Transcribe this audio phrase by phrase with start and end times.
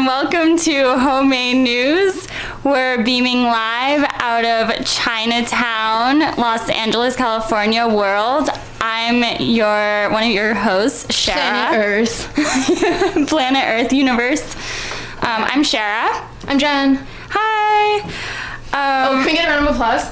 [0.00, 2.26] and welcome to Homemade News.
[2.64, 8.48] We're beaming live out of Chinatown, Los Angeles, California, world.
[8.80, 11.34] I'm your one of your hosts, Shara.
[11.34, 12.34] Planet Earth.
[13.28, 14.54] Planet Earth universe.
[15.22, 16.24] Um, I'm Shara.
[16.46, 17.06] I'm Jen.
[17.30, 18.00] Hi.
[18.72, 20.04] Oh, Um, can we get a round of applause?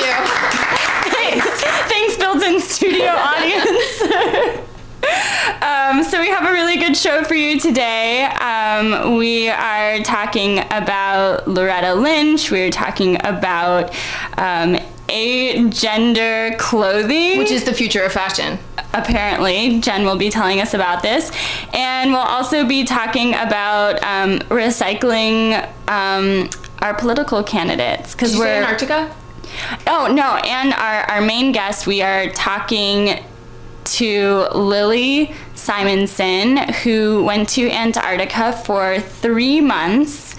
[0.00, 0.24] yeah.
[1.10, 1.62] thanks.
[1.90, 4.68] Thanks, built-in studio audience.
[5.62, 8.24] Um, so we have a really good show for you today.
[8.24, 12.50] Um, we are talking about Loretta Lynch.
[12.50, 13.90] We're talking about
[14.38, 14.78] um,
[15.08, 17.38] agender clothing.
[17.38, 18.58] Which is the future of fashion.
[18.94, 21.30] apparently Jen will be telling us about this,
[21.72, 26.48] and we'll also be talking about um, recycling um,
[26.80, 29.14] our political candidates because Did you say we're Antarctica?
[29.86, 33.22] Oh no, and our, our main guest, we are talking
[33.84, 40.34] to Lily Simonson, who went to Antarctica for three months.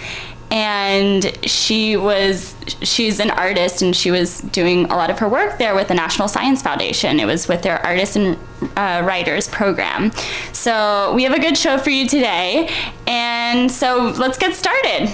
[0.52, 5.58] And she was, she's an artist and she was doing a lot of her work
[5.58, 7.20] there with the National Science Foundation.
[7.20, 8.38] It was with their Artists and
[8.78, 10.12] uh, Writers program.
[10.52, 12.70] So we have a good show for you today.
[13.08, 15.12] And so let's get started.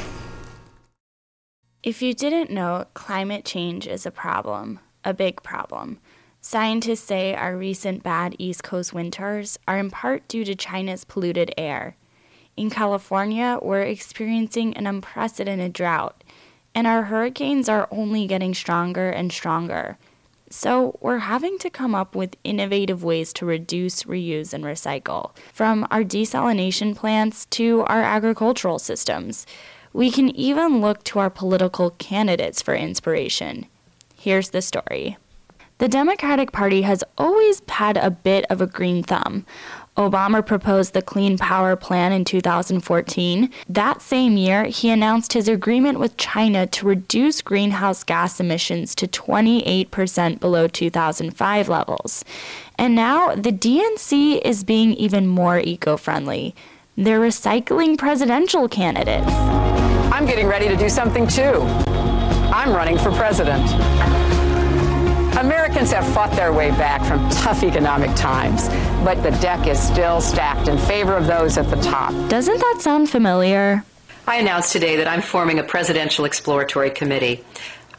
[1.83, 5.99] If you didn't know, climate change is a problem, a big problem.
[6.41, 11.53] Scientists say our recent bad East Coast winters are in part due to China's polluted
[11.57, 11.97] air.
[12.55, 16.23] In California, we're experiencing an unprecedented drought,
[16.73, 19.97] and our hurricanes are only getting stronger and stronger.
[20.49, 25.85] So, we're having to come up with innovative ways to reduce, reuse, and recycle, from
[25.91, 29.45] our desalination plants to our agricultural systems.
[29.91, 33.67] We can even look to our political candidates for inspiration.
[34.15, 35.17] Here's the story.
[35.79, 39.45] The Democratic Party has always had a bit of a green thumb.
[39.95, 43.49] Obama proposed the Clean Power Plan in 2014.
[43.69, 49.07] That same year, he announced his agreement with China to reduce greenhouse gas emissions to
[49.07, 52.25] 28% below 2005 levels.
[52.77, 56.55] And now the DNC is being even more eco friendly.
[56.97, 59.31] They're recycling presidential candidates.
[60.11, 61.61] I'm getting ready to do something too.
[62.51, 64.28] I'm running for president.
[65.39, 68.67] Americans have fought their way back from tough economic times,
[69.05, 72.11] but the deck is still stacked in favor of those at the top.
[72.29, 73.85] Doesn't that sound familiar?
[74.27, 77.41] I announced today that I'm forming a presidential exploratory committee.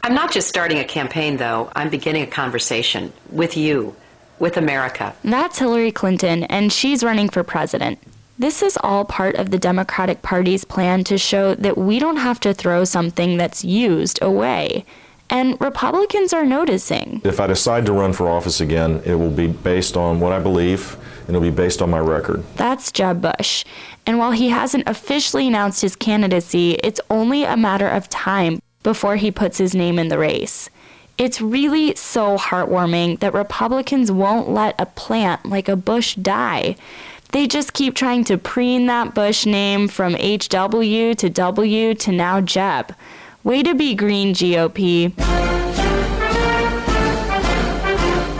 [0.03, 1.71] I'm not just starting a campaign, though.
[1.75, 3.95] I'm beginning a conversation with you,
[4.37, 5.15] with America.
[5.23, 7.97] That's Hillary Clinton, and she's running for president.
[8.37, 12.39] This is all part of the Democratic Party's plan to show that we don't have
[12.41, 14.85] to throw something that's used away.
[15.31, 17.21] And Republicans are noticing.
[17.23, 20.39] If I decide to run for office again, it will be based on what I
[20.39, 22.43] believe and it'll be based on my record.
[22.57, 23.63] That's Jeb Bush.
[24.05, 29.15] And while he hasn't officially announced his candidacy, it's only a matter of time before
[29.15, 30.69] he puts his name in the race.
[31.17, 36.75] It's really so heartwarming that Republicans won't let a plant like a Bush die.
[37.31, 42.41] They just keep trying to preen that Bush name from HW to W to now
[42.41, 42.93] Jeb.
[43.43, 45.15] Way to be green, GOP.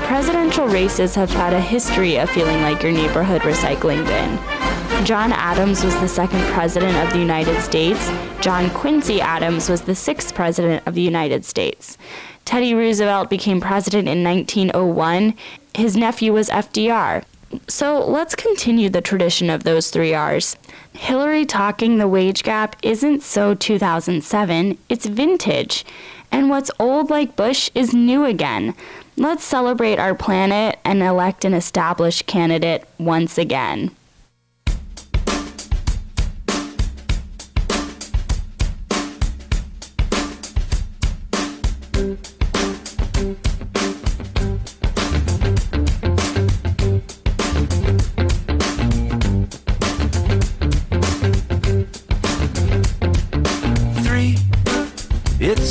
[0.05, 5.03] Presidential races have had a history of feeling like your neighborhood recycling bin.
[5.03, 8.11] John Adams was the second president of the United States.
[8.41, 11.97] John Quincy Adams was the sixth president of the United States.
[12.45, 15.33] Teddy Roosevelt became president in 1901.
[15.73, 17.23] His nephew was FDR.
[17.67, 20.55] So let's continue the tradition of those three R's.
[20.93, 25.85] Hillary talking the wage gap isn't so 2007, it's vintage.
[26.31, 28.73] And what's old like Bush is new again.
[29.17, 33.95] Let's celebrate our planet and elect an established candidate once again.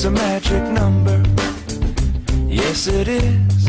[0.01, 1.23] It's a magic number.
[2.49, 3.69] Yes, it is.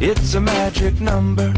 [0.00, 1.54] It's a magic number.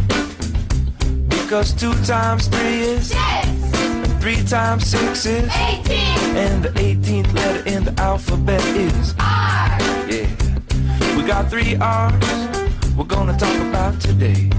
[1.30, 6.36] Because two times three is and three times six is Eighteen.
[6.36, 9.78] and the 18th letter in the alphabet is R.
[10.12, 11.16] Yeah.
[11.16, 12.14] We got three R's
[12.94, 14.50] we're gonna talk about today.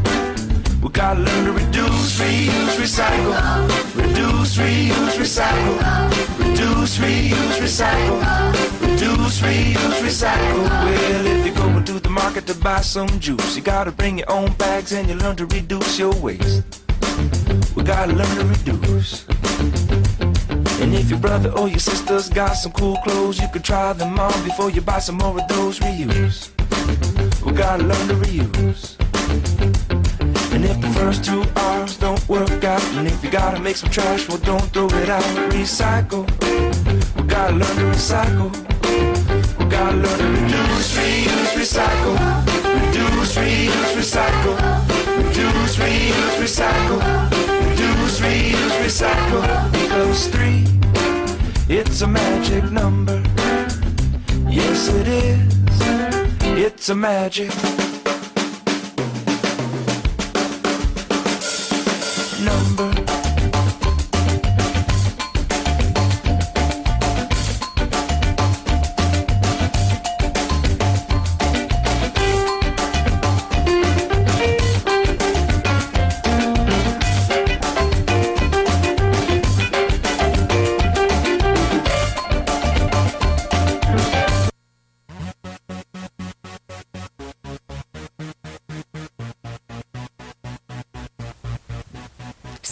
[0.81, 3.35] We gotta learn to reduce, reuse, recycle.
[3.95, 6.48] Reduce, reuse, recycle.
[6.89, 8.19] Reduce, reuse, recycle.
[8.81, 10.63] Reduce, reuse, recycle.
[10.63, 14.31] Well, if you're going to the market to buy some juice, you gotta bring your
[14.31, 16.63] own bags and you learn to reduce your waste.
[17.75, 19.27] We gotta learn to reduce.
[20.81, 24.19] And if your brother or your sister's got some cool clothes, you can try them
[24.19, 25.77] on before you buy some more of those.
[25.77, 26.49] Reuse.
[27.45, 28.95] We gotta learn to reuse.
[30.51, 33.91] And if the first two R's don't work out, and if you gotta make some
[33.91, 35.23] trash, well, don't throw it out.
[35.51, 36.25] Recycle.
[37.39, 38.49] Gotta learn to recycle.
[39.57, 42.17] We gotta learn to reduce, reuse, recycle.
[42.75, 44.57] Reduce, reuse, recycle.
[45.17, 46.99] Reduce, reuse, recycle.
[47.63, 49.41] Reduce, reuse, recycle.
[49.71, 50.67] Because three,
[51.73, 53.23] it's a magic number.
[54.49, 55.53] Yes, it is.
[56.61, 57.53] It's a magic
[62.43, 62.88] number.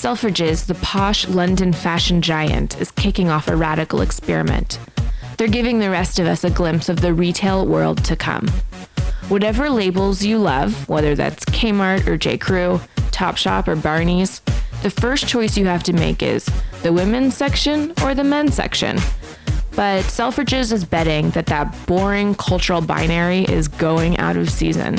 [0.07, 4.79] Selfridges, the posh London fashion giant, is kicking off a radical experiment.
[5.35, 8.47] They're giving the rest of us a glimpse of the retail world to come.
[9.27, 12.37] Whatever labels you love, whether that's Kmart or J.
[12.37, 12.79] Crew,
[13.11, 14.39] Topshop or Barney's,
[14.81, 16.49] the first choice you have to make is
[16.83, 18.99] the women's section or the men's section.
[19.71, 24.95] But Selfridges is betting that that boring cultural binary is going out of season.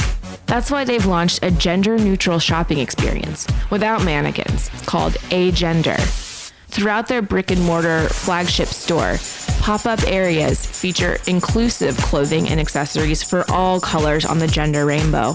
[0.48, 5.98] That's why they've launched a gender neutral shopping experience without mannequins called Agender.
[6.68, 9.18] Throughout their brick and mortar flagship store,
[9.60, 15.34] pop up areas feature inclusive clothing and accessories for all colors on the gender rainbow.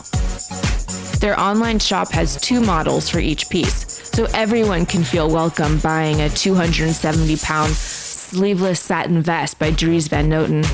[1.19, 6.21] Their online shop has two models for each piece, so everyone can feel welcome buying
[6.21, 10.65] a 270 pound sleeveless satin vest by Dries Van Noten.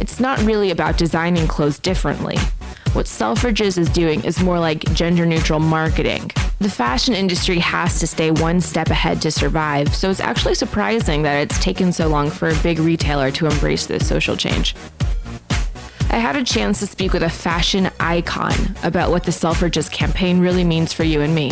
[0.00, 2.36] It's not really about designing clothes differently.
[2.96, 6.30] What Selfridges is doing is more like gender neutral marketing.
[6.60, 11.20] The fashion industry has to stay one step ahead to survive, so it's actually surprising
[11.20, 14.74] that it's taken so long for a big retailer to embrace this social change.
[16.08, 20.40] I had a chance to speak with a fashion icon about what the Selfridges campaign
[20.40, 21.50] really means for you and me.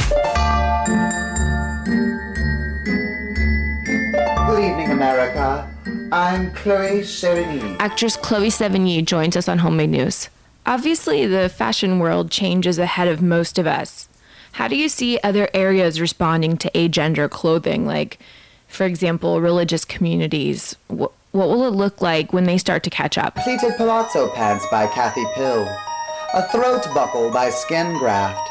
[4.46, 5.70] Good evening, America.
[6.10, 7.76] I'm Chloe Sevigny.
[7.80, 10.30] Actress Chloe Sevigny joins us on Homemade News.
[10.66, 14.08] Obviously, the fashion world changes ahead of most of us.
[14.52, 18.18] How do you see other areas responding to agender clothing, like,
[18.66, 20.74] for example, religious communities?
[20.88, 23.36] What, what will it look like when they start to catch up?
[23.36, 25.68] Pleated palazzo pants by Kathy Pill.
[26.32, 28.48] A throat buckle by Skin Graft.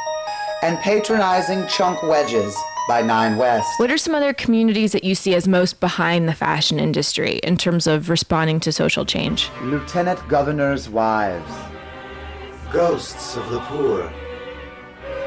[0.61, 2.55] And patronizing chunk wedges
[2.87, 3.67] by Nine West.
[3.77, 7.57] What are some other communities that you see as most behind the fashion industry in
[7.57, 9.49] terms of responding to social change?
[9.63, 11.51] Lieutenant Governor's Wives.
[12.73, 14.11] Ghosts of the Poor.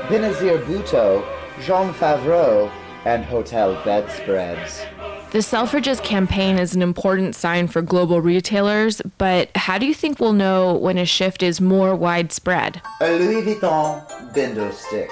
[0.09, 1.25] Benazir Bhutto,
[1.61, 2.69] Jean Favreau,
[3.05, 4.85] and Hotel Bedspreads.
[5.31, 10.19] The Selfridges campaign is an important sign for global retailers, but how do you think
[10.19, 12.83] we'll know when a shift is more widespread?
[13.01, 14.05] A Louis Vuitton
[14.35, 15.09] bendo stick.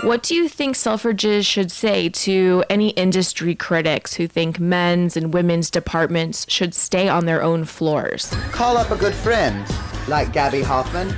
[0.00, 5.32] What do you think Selfridges should say to any industry critics who think men's and
[5.32, 8.34] women's departments should stay on their own floors?
[8.50, 9.64] Call up a good friend,
[10.08, 11.16] like Gaby Hoffmann,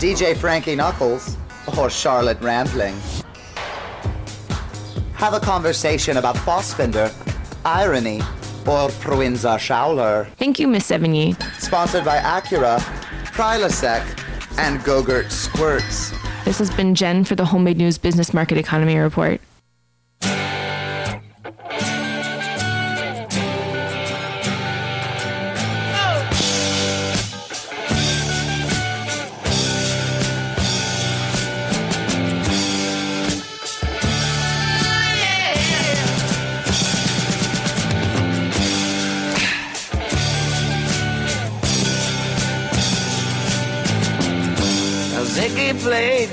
[0.00, 1.36] DJ Frankie Knuckles,
[1.76, 2.98] or Charlotte Rampling.
[5.12, 7.12] Have a conversation about Fassbinder,
[7.66, 8.20] irony,
[8.66, 10.26] or Proenza Schouler.
[10.38, 11.36] Thank you, Miss Sevigny.
[11.60, 12.78] Sponsored by Acura,
[13.26, 14.00] Prilosec,
[14.56, 16.12] and Gogurt Squirts.
[16.46, 19.38] This has been Jen for the Homemade News Business Market Economy Report.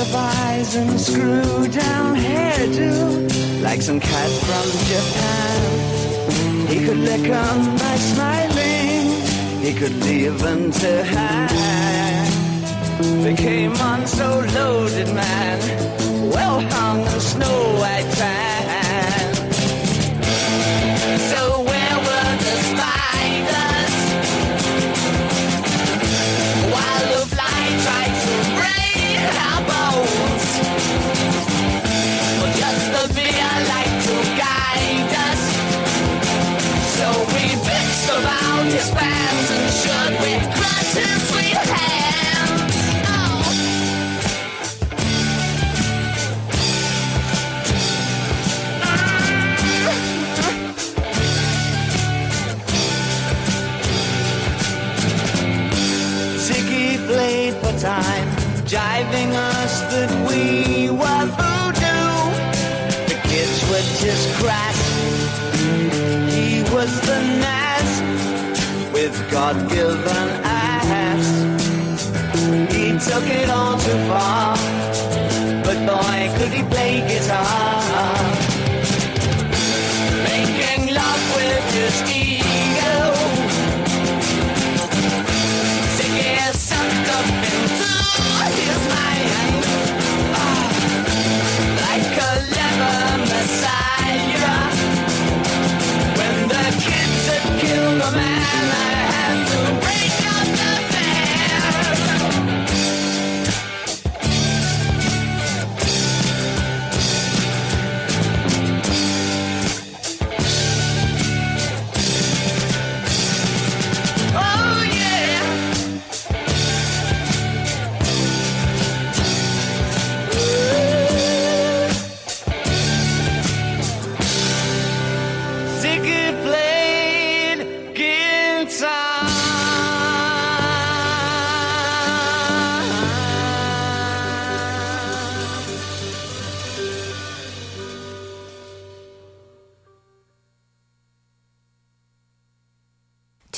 [0.00, 5.80] Up eyes and screw down hairdo Like some cat from Japan
[6.68, 8.80] He could lick 'em by smiling.
[9.60, 10.38] He could leave
[10.80, 12.30] to hang.
[13.22, 15.58] They came on so loaded, man.
[16.30, 18.79] Well hung in snow white tan.
[58.70, 62.14] Jiving us that we were voodoo.
[63.10, 64.78] The kids were just crass.
[66.32, 67.90] He was the nas
[68.92, 71.26] with God-given ass.
[72.72, 74.54] He took it all too far,
[75.64, 77.79] but boy, could he play guitar.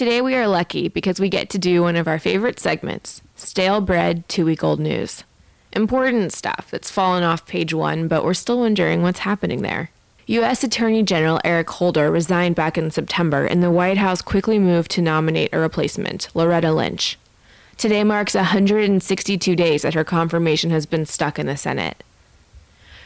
[0.02, 3.80] Today we are lucky because we get to do one of our favorite segments stale
[3.80, 5.22] bread, two week old news.
[5.74, 9.90] Important stuff that's fallen off page one, but we're still wondering what's happening there.
[10.26, 10.64] U.S.
[10.64, 15.02] Attorney General Eric Holder resigned back in September, and the White House quickly moved to
[15.02, 17.16] nominate a replacement, Loretta Lynch.
[17.76, 22.02] Today marks 162 days that her confirmation has been stuck in the Senate.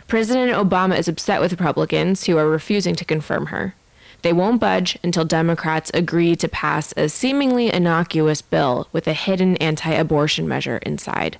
[0.08, 3.74] President Obama is upset with Republicans who are refusing to confirm her.
[4.22, 9.56] They won't budge until Democrats agree to pass a seemingly innocuous bill with a hidden
[9.58, 11.38] anti abortion measure inside.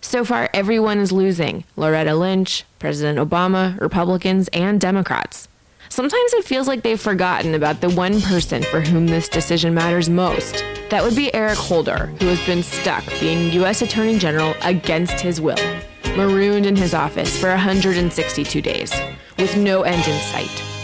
[0.00, 5.48] So far, everyone is losing Loretta Lynch, President Obama, Republicans, and Democrats.
[5.88, 10.08] Sometimes it feels like they've forgotten about the one person for whom this decision matters
[10.08, 10.64] most.
[10.90, 13.82] That would be Eric Holder, who has been stuck being U.S.
[13.82, 15.58] Attorney General against his will,
[16.16, 18.92] marooned in his office for 162 days,
[19.38, 20.77] with no end in sight.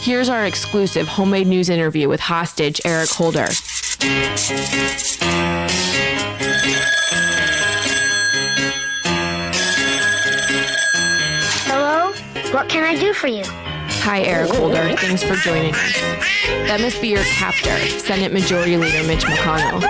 [0.00, 3.48] Here's our exclusive homemade news interview with hostage Eric Holder.
[11.66, 12.12] Hello?
[12.52, 13.42] What can I do for you?
[13.44, 14.96] Hi, Eric Holder.
[14.96, 16.00] Thanks for joining us.
[16.68, 19.82] That must be your captor, Senate Majority Leader Mitch McConnell.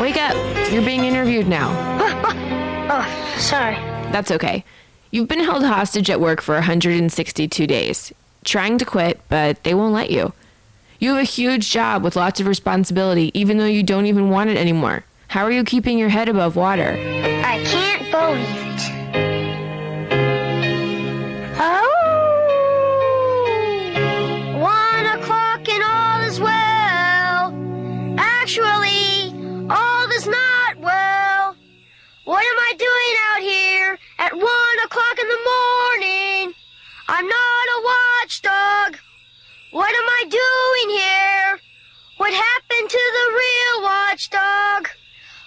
[0.00, 0.36] Wake up.
[0.70, 2.62] You're being interviewed now.
[2.88, 3.74] Oh, sorry.
[4.12, 4.64] That's okay.
[5.10, 8.12] You've been held hostage at work for 162 days,
[8.44, 10.32] trying to quit, but they won't let you.
[10.98, 14.50] You have a huge job with lots of responsibility, even though you don't even want
[14.50, 15.04] it anymore.
[15.28, 16.96] How are you keeping your head above water?
[17.44, 18.65] I can't believe
[34.18, 36.54] at one o'clock in the morning?
[37.08, 38.98] I'm not a watchdog.
[39.72, 41.60] What am I doing here?
[42.18, 44.88] What happened to the real watchdog?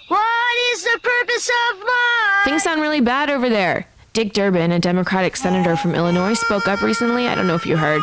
[0.07, 2.45] What is the purpose of life?
[2.45, 3.87] Things sound really bad over there.
[4.13, 7.27] Dick Durbin, a Democratic senator from Illinois, spoke up recently.
[7.27, 8.01] I don't know if you heard.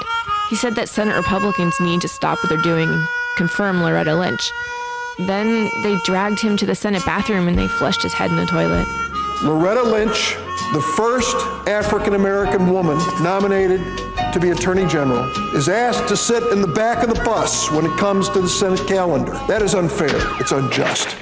[0.51, 3.07] He said that Senate Republicans need to stop what they're doing and
[3.37, 4.53] confirm Loretta Lynch.
[5.19, 8.47] Then they dragged him to the Senate bathroom and they flushed his head in the
[8.47, 8.87] toilet.
[9.43, 10.35] Loretta Lynch,
[10.73, 11.37] the first
[11.69, 13.81] African American woman nominated
[14.33, 15.25] to be Attorney General,
[15.55, 18.49] is asked to sit in the back of the bus when it comes to the
[18.49, 19.33] Senate calendar.
[19.47, 20.11] That is unfair.
[20.41, 21.15] It's unjust.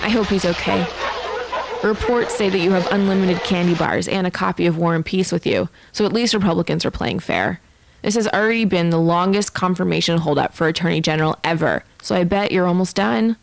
[0.00, 0.86] I hope he's okay.
[1.84, 5.30] Reports say that you have unlimited candy bars and a copy of War and Peace
[5.30, 7.60] with you, so at least Republicans are playing fair.
[8.00, 12.52] This has already been the longest confirmation holdup for Attorney General ever, so I bet
[12.52, 13.36] you're almost done.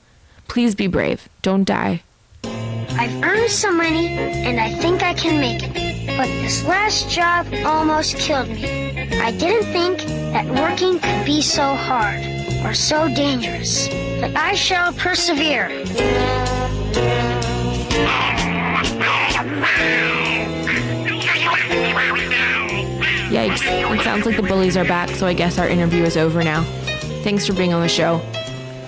[0.47, 1.29] Please be brave.
[1.43, 2.01] Don't die.
[2.43, 6.17] I've earned some money and I think I can make it.
[6.17, 8.65] But this last job almost killed me.
[9.19, 9.99] I didn't think
[10.33, 12.25] that working could be so hard
[12.65, 13.87] or so dangerous.
[14.19, 15.69] But I shall persevere.
[23.49, 23.97] Yikes.
[23.97, 26.63] It sounds like the bullies are back, so I guess our interview is over now.
[27.23, 28.21] Thanks for being on the show.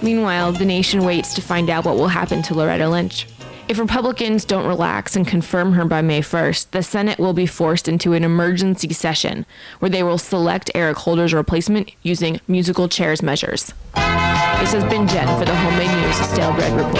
[0.03, 3.25] Meanwhile, the nation waits to find out what will happen to Loretta Lynch.
[3.67, 7.87] If Republicans don't relax and confirm her by May 1st, the Senate will be forced
[7.87, 9.45] into an emergency session
[9.79, 13.73] where they will select Eric Holder's replacement using musical chairs measures.
[13.95, 16.97] This has been Jen for the Homemade News Stale Bread Report.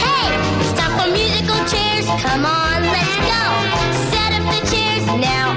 [0.00, 0.30] Hey,
[0.76, 2.06] time for musical chairs.
[2.22, 3.42] Come on, let's go.
[4.14, 5.55] Set up the chairs now,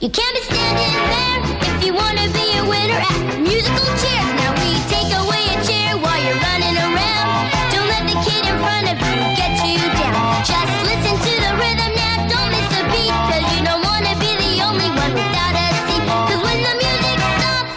[0.00, 1.38] you can't be standing there
[1.74, 4.30] if you wanna be a winner at musical chairs.
[4.38, 7.50] Now we take away a chair while you're running around.
[7.74, 10.44] Don't let the kid in front of you get you down.
[10.46, 14.30] Just listen to the rhythm now, don't miss a beat, 'cause you don't wanna be
[14.38, 16.02] the only one without a seat.
[16.06, 17.74] 'Cause when the music stops,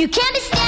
[0.00, 0.61] you can't be standing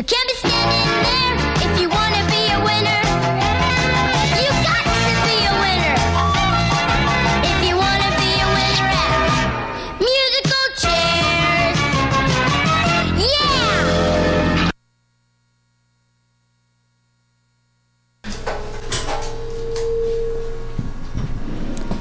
[0.00, 3.02] you can't be standing there if you wanna be a winner.
[4.40, 5.96] You got to be a winner.
[7.44, 11.78] If you wanna be a winner at musical chairs.
[13.20, 14.70] Yeah!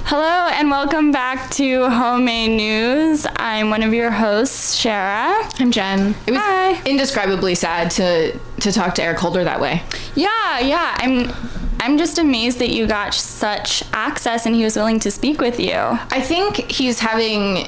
[0.05, 3.27] Hello and welcome back to Homemade News.
[3.35, 5.53] I'm one of your hosts, Shara.
[5.59, 6.15] I'm Jen.
[6.25, 9.83] It was indescribably sad to to talk to Eric Holder that way.
[10.15, 10.95] Yeah, yeah.
[10.97, 11.33] I'm
[11.81, 15.59] I'm just amazed that you got such access and he was willing to speak with
[15.59, 15.73] you.
[15.73, 17.67] I think he's having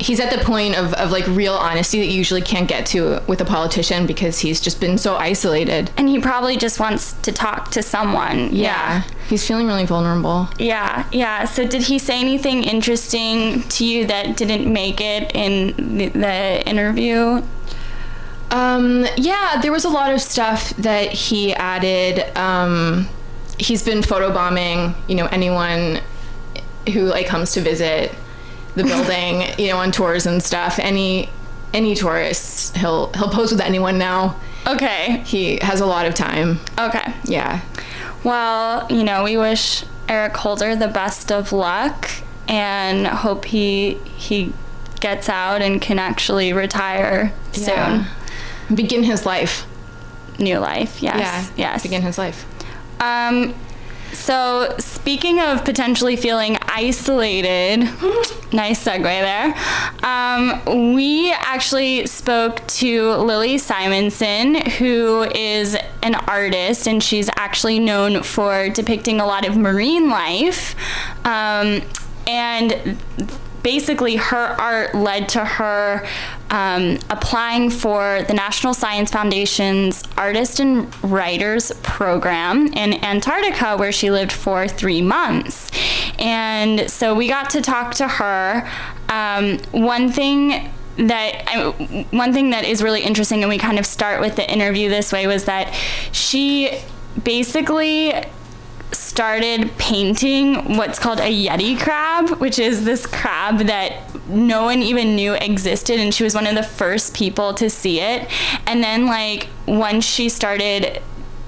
[0.00, 3.22] he's at the point of, of like real honesty that you usually can't get to
[3.26, 5.90] with a politician because he's just been so isolated.
[5.96, 8.54] And he probably just wants to talk to someone.
[8.54, 9.02] Yeah.
[9.28, 10.48] He's feeling really vulnerable.
[10.58, 11.44] Yeah, yeah.
[11.44, 16.68] So did he say anything interesting to you that didn't make it in the, the
[16.68, 17.42] interview?
[18.50, 22.36] Um, yeah, there was a lot of stuff that he added.
[22.36, 23.08] Um,
[23.58, 26.00] he's been photobombing, you know, anyone
[26.92, 28.14] who like comes to visit
[28.74, 30.78] the building, you know, on tours and stuff.
[30.78, 31.28] Any
[31.72, 34.36] any tourists, he'll he'll pose with anyone now.
[34.66, 35.22] Okay.
[35.26, 36.60] He has a lot of time.
[36.78, 37.12] Okay.
[37.24, 37.60] Yeah.
[38.22, 42.10] Well, you know, we wish Eric Holder the best of luck
[42.48, 44.52] and hope he he
[45.00, 48.06] gets out and can actually retire soon.
[48.74, 49.66] Begin his life.
[50.38, 51.52] New life, yes.
[51.56, 51.72] Yeah.
[51.72, 51.82] Yes.
[51.82, 52.46] Begin his life.
[53.00, 53.54] Um
[54.14, 57.80] so speaking of potentially feeling isolated,
[58.52, 59.54] nice segue there.
[60.02, 68.22] Um, we actually spoke to Lily Simonson, who is an artist, and she's actually known
[68.22, 70.74] for depicting a lot of marine life.
[71.26, 71.82] Um,
[72.26, 72.98] and
[73.64, 76.06] basically her art led to her
[76.50, 84.12] um, applying for the National Science Foundation's Artist and Writers Program in Antarctica, where she
[84.12, 85.70] lived for three months.
[86.20, 88.70] And so we got to talk to her.
[89.08, 93.86] Um, one thing that I, one thing that is really interesting, and we kind of
[93.86, 95.74] start with the interview this way, was that
[96.12, 96.78] she
[97.22, 98.12] basically
[98.94, 105.14] started painting what's called a yeti crab, which is this crab that no one even
[105.14, 108.28] knew existed and she was one of the first people to see it.
[108.66, 111.02] And then like once she started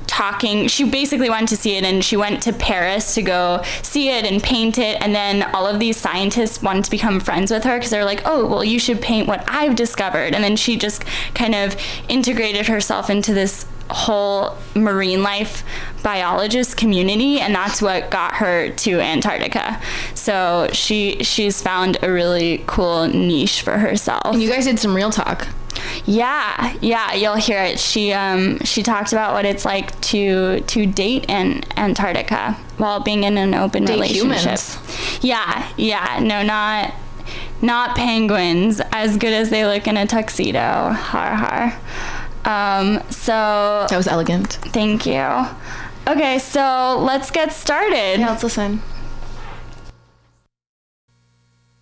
[0.06, 4.08] talking she basically wanted to see it and she went to paris to go see
[4.08, 7.64] it and paint it and then all of these scientists wanted to become friends with
[7.64, 10.76] her because they're like oh well you should paint what i've discovered and then she
[10.76, 11.04] just
[11.34, 11.76] kind of
[12.08, 15.62] integrated herself into this whole marine life
[16.02, 19.80] biologist community, and that's what got her to Antarctica.
[20.14, 24.22] So she she's found a really cool niche for herself.
[24.26, 25.48] And you guys did some real talk.
[26.04, 27.78] Yeah, yeah, you'll hear it.
[27.78, 33.24] She um she talked about what it's like to to date in Antarctica while being
[33.24, 34.22] in an open Date relationship.
[34.22, 34.78] humans.
[35.22, 36.94] Yeah, yeah, no, not
[37.62, 38.80] not penguins.
[38.92, 40.90] As good as they look in a tuxedo.
[40.92, 41.74] Har har.
[42.46, 44.54] Um, so that was elegant.
[44.72, 45.46] Thank you.
[46.08, 48.20] Okay, so let's get started.
[48.20, 48.80] Yeah, let's listen.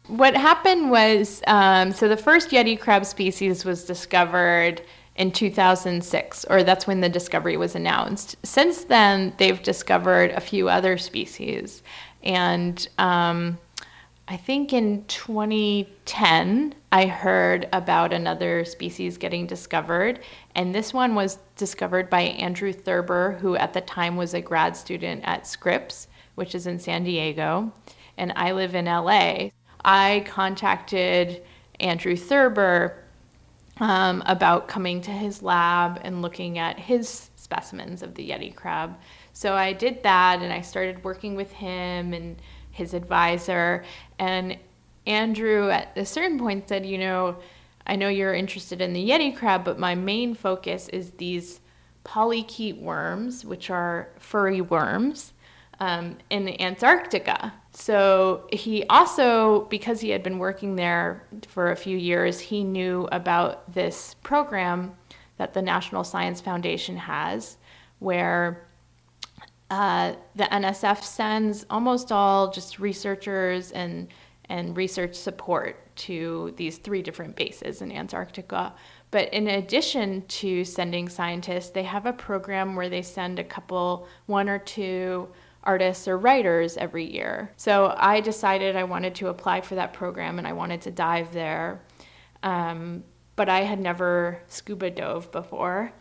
[0.06, 4.82] What happened was um, so the first Yeti crab species was discovered
[5.16, 8.36] in 2006, or that's when the discovery was announced.
[8.42, 11.82] Since then, they've discovered a few other species.
[12.22, 13.58] And um,
[14.26, 20.20] I think in 2010, I heard about another species getting discovered.
[20.54, 24.76] And this one was discovered by Andrew Thurber, who at the time was a grad
[24.76, 27.70] student at Scripps, which is in San Diego.
[28.16, 29.50] And I live in LA.
[29.84, 31.42] I contacted
[31.80, 33.04] Andrew Thurber
[33.78, 38.96] um, about coming to his lab and looking at his specimens of the Yeti crab.
[39.34, 42.36] So I did that and I started working with him and
[42.74, 43.84] his advisor.
[44.18, 44.58] And
[45.06, 47.36] Andrew, at a certain point, said, You know,
[47.86, 51.60] I know you're interested in the Yeti crab, but my main focus is these
[52.04, 55.32] polychaete worms, which are furry worms
[55.80, 57.52] um, in Antarctica.
[57.72, 63.08] So he also, because he had been working there for a few years, he knew
[63.10, 64.94] about this program
[65.38, 67.56] that the National Science Foundation has,
[67.98, 68.66] where
[69.70, 74.08] uh, the NSF sends almost all just researchers and
[74.50, 78.74] and research support to these three different bases in Antarctica.
[79.10, 84.06] But in addition to sending scientists, they have a program where they send a couple,
[84.26, 85.28] one or two
[85.62, 87.52] artists or writers every year.
[87.56, 91.32] So I decided I wanted to apply for that program and I wanted to dive
[91.32, 91.80] there.
[92.42, 93.04] Um,
[93.36, 95.92] but I had never scuba dove before.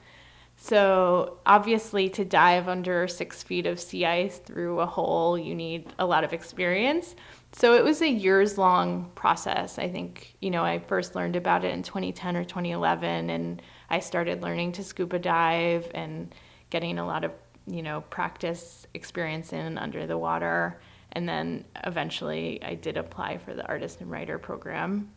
[0.63, 5.91] So obviously, to dive under six feet of sea ice through a hole, you need
[5.99, 7.17] a lot of experience.
[7.51, 9.77] So it was a years long process.
[9.77, 13.99] I think, you know, I first learned about it in 2010 or 2011, and I
[13.99, 16.33] started learning to scuba dive and
[16.69, 17.33] getting a lot of,
[17.67, 20.79] you know, practice experience in under the water.
[21.11, 25.11] And then eventually I did apply for the artist and writer program.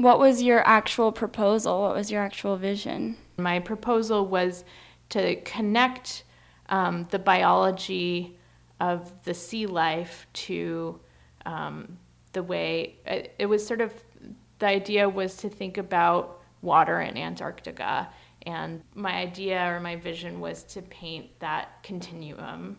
[0.00, 1.82] What was your actual proposal?
[1.82, 3.18] What was your actual vision?
[3.36, 4.64] My proposal was
[5.10, 6.24] to connect
[6.70, 8.38] um, the biology
[8.80, 10.98] of the sea life to
[11.44, 11.98] um,
[12.32, 13.92] the way it, it was sort of
[14.58, 18.08] the idea was to think about water in Antarctica.
[18.46, 22.78] And my idea or my vision was to paint that continuum.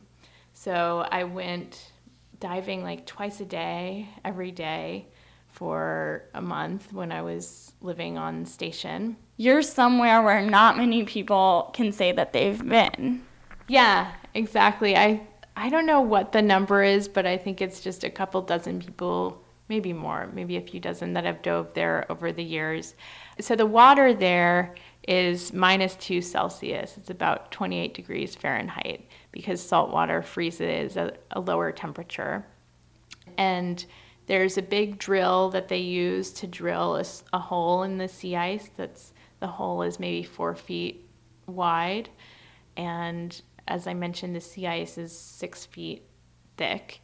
[0.56, 1.92] So I went
[2.40, 5.06] diving like twice a day, every day
[5.52, 9.18] for a month when I was living on station.
[9.38, 13.24] You're somewhere where not many people can say that they've been.
[13.68, 14.96] Yeah, exactly.
[14.96, 15.22] I
[15.56, 18.80] I don't know what the number is, but I think it's just a couple dozen
[18.80, 22.96] people, maybe more, maybe a few dozen that have dove there over the years.
[23.40, 24.76] So the water there
[25.08, 26.98] is minus 2 Celsius.
[26.98, 32.46] It's about 28 degrees Fahrenheit because salt water freezes at a lower temperature.
[33.38, 33.86] And
[34.28, 38.36] there's a big drill that they use to drill a, a, hole in the sea
[38.36, 38.70] ice.
[38.76, 41.08] That's the hole is maybe four feet
[41.48, 42.10] wide,
[42.78, 46.04] and as I mentioned, the sea ice is six feet
[46.58, 47.02] thick.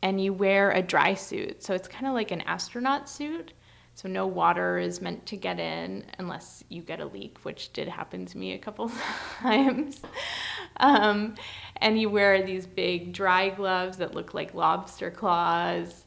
[0.00, 3.52] And you wear a dry suit, so it's kind of like an astronaut suit.
[3.94, 7.88] So no water is meant to get in unless you get a leak, which did
[7.88, 8.90] happen to me a couple
[9.40, 10.00] times.
[10.78, 11.34] Um,
[11.76, 16.01] and you wear these big dry gloves that look like lobster claws.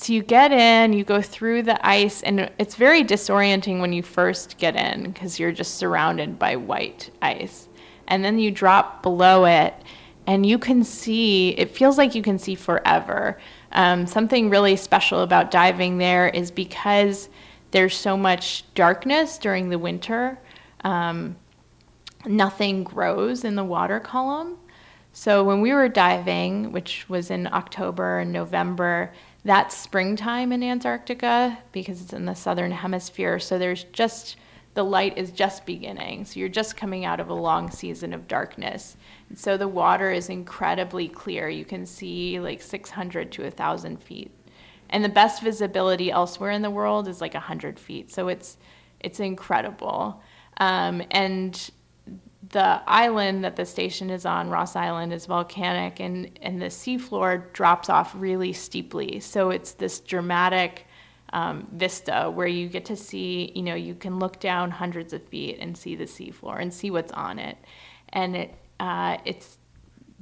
[0.00, 4.04] So you get in, you go through the ice, and it's very disorienting when you
[4.04, 7.68] first get in because you're just surrounded by white ice.
[8.06, 9.74] And then you drop below it,
[10.24, 13.40] and you can see, it feels like you can see forever.
[13.72, 17.28] Um, something really special about diving there is because
[17.72, 20.38] there's so much darkness during the winter,
[20.84, 21.34] um,
[22.24, 24.58] nothing grows in the water column.
[25.12, 29.12] So when we were diving, which was in October and November,
[29.44, 33.38] that's springtime in Antarctica because it's in the southern hemisphere.
[33.38, 34.36] So there's just
[34.74, 36.24] the light is just beginning.
[36.24, 38.96] So you're just coming out of a long season of darkness.
[39.28, 41.48] And so the water is incredibly clear.
[41.48, 44.30] You can see like 600 to 1,000 feet.
[44.90, 48.12] And the best visibility elsewhere in the world is like 100 feet.
[48.12, 48.56] So it's,
[49.00, 50.22] it's incredible.
[50.58, 51.70] Um, and
[52.50, 57.52] the island that the station is on, Ross Island, is volcanic, and, and the seafloor
[57.52, 59.20] drops off really steeply.
[59.20, 60.86] So it's this dramatic
[61.32, 65.22] um, vista where you get to see, you know, you can look down hundreds of
[65.24, 67.58] feet and see the seafloor and see what's on it.
[68.10, 69.58] And it, uh, it's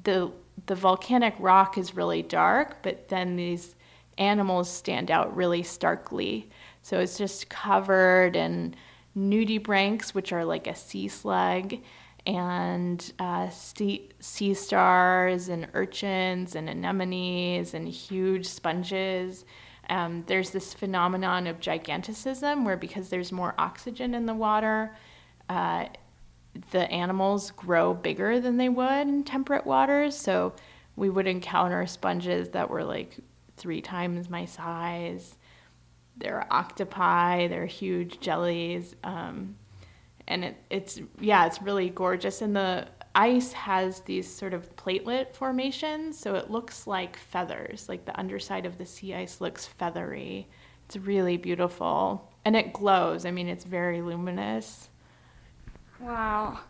[0.02, 0.32] the
[0.64, 3.76] the volcanic rock is really dark, but then these
[4.18, 6.50] animals stand out really starkly.
[6.82, 8.74] So it's just covered in
[9.16, 11.74] nudibranchs, which are like a sea slug,
[12.26, 14.10] and uh, sea,
[14.54, 19.44] stars and urchins and anemones and huge sponges.
[19.88, 24.96] Um, there's this phenomenon of giganticism where because there's more oxygen in the water,
[25.48, 25.86] uh,
[26.72, 30.16] the animals grow bigger than they would in temperate waters.
[30.16, 30.54] So
[30.96, 33.18] we would encounter sponges that were like
[33.56, 35.36] three times my size.
[36.16, 38.96] There are octopi, there are huge jellies.
[39.04, 39.56] Um,
[40.28, 42.42] and it, it's, yeah, it's really gorgeous.
[42.42, 48.04] And the ice has these sort of platelet formations, so it looks like feathers, like
[48.04, 50.48] the underside of the sea ice looks feathery.
[50.86, 52.30] It's really beautiful.
[52.44, 53.24] And it glows.
[53.24, 54.88] I mean, it's very luminous.
[56.00, 56.60] Wow.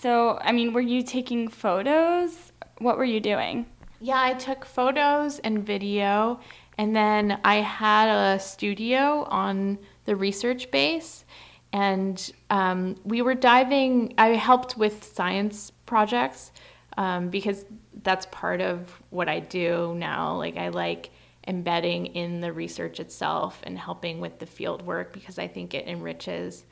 [0.00, 2.52] So, I mean, were you taking photos?
[2.78, 3.66] What were you doing?
[4.00, 6.40] Yeah, I took photos and video,
[6.76, 11.24] and then I had a studio on the research base,
[11.72, 14.14] and um, we were diving.
[14.18, 16.52] I helped with science projects
[16.96, 17.64] um, because
[18.02, 20.36] that's part of what I do now.
[20.36, 21.10] Like, I like
[21.46, 25.88] embedding in the research itself and helping with the field work because I think it
[25.88, 26.64] enriches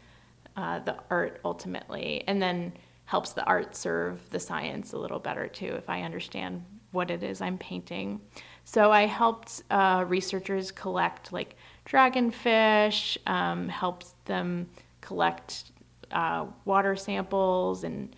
[0.57, 2.73] uh, the art ultimately, and then
[3.07, 7.23] helps the art serve the science a little better too if I understand what it
[7.23, 8.21] is I'm painting.
[8.65, 14.69] So I helped uh, researchers collect like dragonfish, um, helped them
[15.01, 15.71] collect
[16.11, 18.15] uh, water samples and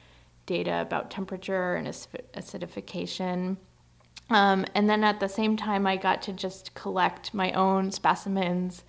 [0.46, 3.56] data about temperature and acidification.
[4.30, 8.84] Um, and then at the same time, I got to just collect my own specimens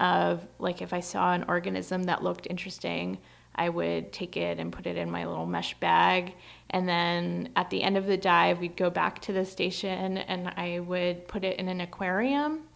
[0.00, 3.18] of like if I saw an organism that looked interesting,
[3.54, 6.34] I would take it and put it in my little mesh bag.
[6.70, 10.52] And then at the end of the dive, we'd go back to the station and
[10.56, 12.67] I would put it in an aquarium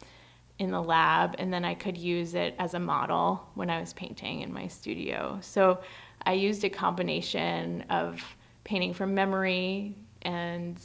[0.62, 1.34] in the lab.
[1.38, 4.68] And then I could use it as a model when I was painting in my
[4.68, 5.38] studio.
[5.42, 5.80] So
[6.24, 8.22] I used a combination of
[8.64, 10.80] painting from memory and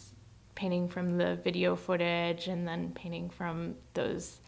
[0.55, 4.41] painting from the video footage and then painting from those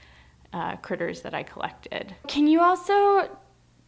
[0.52, 2.16] uh, critters that I collected.
[2.28, 3.30] Can you also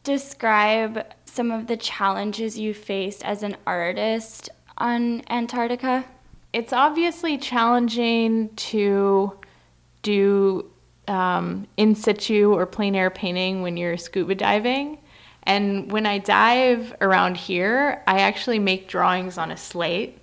[0.04, 6.06] describe some of the challenges you faced as an artist on Antarctica?
[6.54, 9.40] It's obviously challenging to
[10.04, 10.71] do
[11.08, 14.98] um, in situ or plein air painting when you're scuba diving.
[15.44, 20.20] And when I dive around here, I actually make drawings on a slate,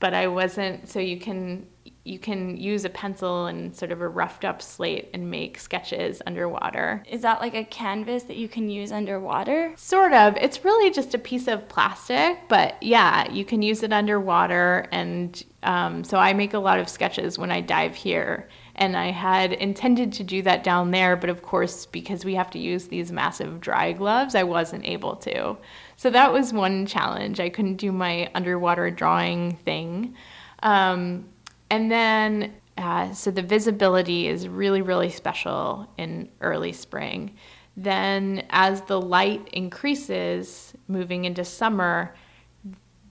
[0.00, 1.66] but I wasn't, so you can
[2.06, 6.22] you can use a pencil and sort of a roughed up slate and make sketches
[6.24, 7.02] underwater.
[7.10, 9.72] Is that like a canvas that you can use underwater?
[9.76, 10.36] Sort of.
[10.36, 14.86] It's really just a piece of plastic, but yeah, you can use it underwater.
[14.92, 18.48] And um, so I make a lot of sketches when I dive here.
[18.76, 22.50] And I had intended to do that down there, but of course, because we have
[22.50, 25.56] to use these massive dry gloves, I wasn't able to.
[25.96, 27.40] So that was one challenge.
[27.40, 30.14] I couldn't do my underwater drawing thing.
[30.62, 31.26] Um,
[31.70, 37.34] and then, uh, so the visibility is really, really special in early spring.
[37.78, 42.14] Then, as the light increases, moving into summer,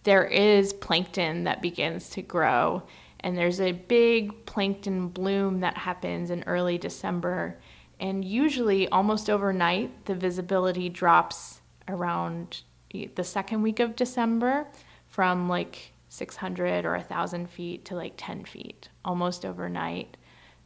[0.03, 2.83] there is plankton that begins to grow.
[3.25, 7.59] And there's a big plankton bloom that happens in early December.
[7.99, 12.61] And usually, almost overnight, the visibility drops around
[12.91, 14.67] the second week of December
[15.07, 20.17] from like 600 or 1,000 feet to like 10 feet almost overnight.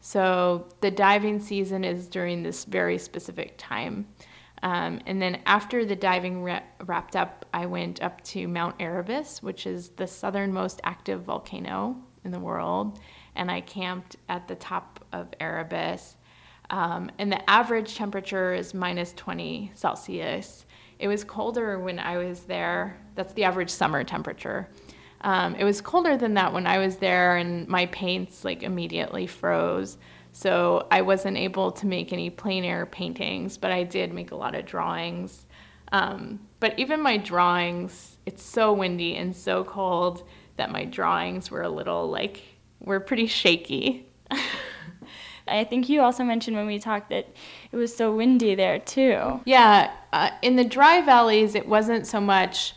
[0.01, 4.05] So the diving season is during this very specific time.
[4.63, 9.41] Um, and then after the diving ra- wrapped up, I went up to Mount Erebus,
[9.41, 12.99] which is the southernmost active volcano in the world.
[13.35, 16.15] And I camped at the top of Erebus.
[16.69, 20.65] Um, and the average temperature is minus 20 Celsius.
[20.99, 22.99] It was colder when I was there.
[23.15, 24.69] That's the average summer temperature.
[25.21, 29.27] Um, it was colder than that when I was there, and my paints like immediately
[29.27, 29.97] froze.
[30.31, 34.35] So I wasn't able to make any plein air paintings, but I did make a
[34.35, 35.45] lot of drawings.
[35.91, 40.23] Um, but even my drawings, it's so windy and so cold
[40.59, 42.41] that my drawings were a little like,
[42.79, 44.05] were pretty shaky.
[45.47, 47.27] I think you also mentioned when we talked that
[47.71, 49.41] it was so windy there too.
[49.45, 52.75] Yeah, uh, in the dry valleys, it wasn't so much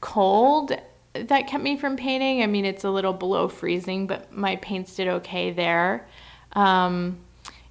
[0.00, 0.72] cold
[1.14, 2.42] that kept me from painting.
[2.42, 6.08] I mean, it's a little below freezing, but my paints did okay there.
[6.52, 7.18] Um,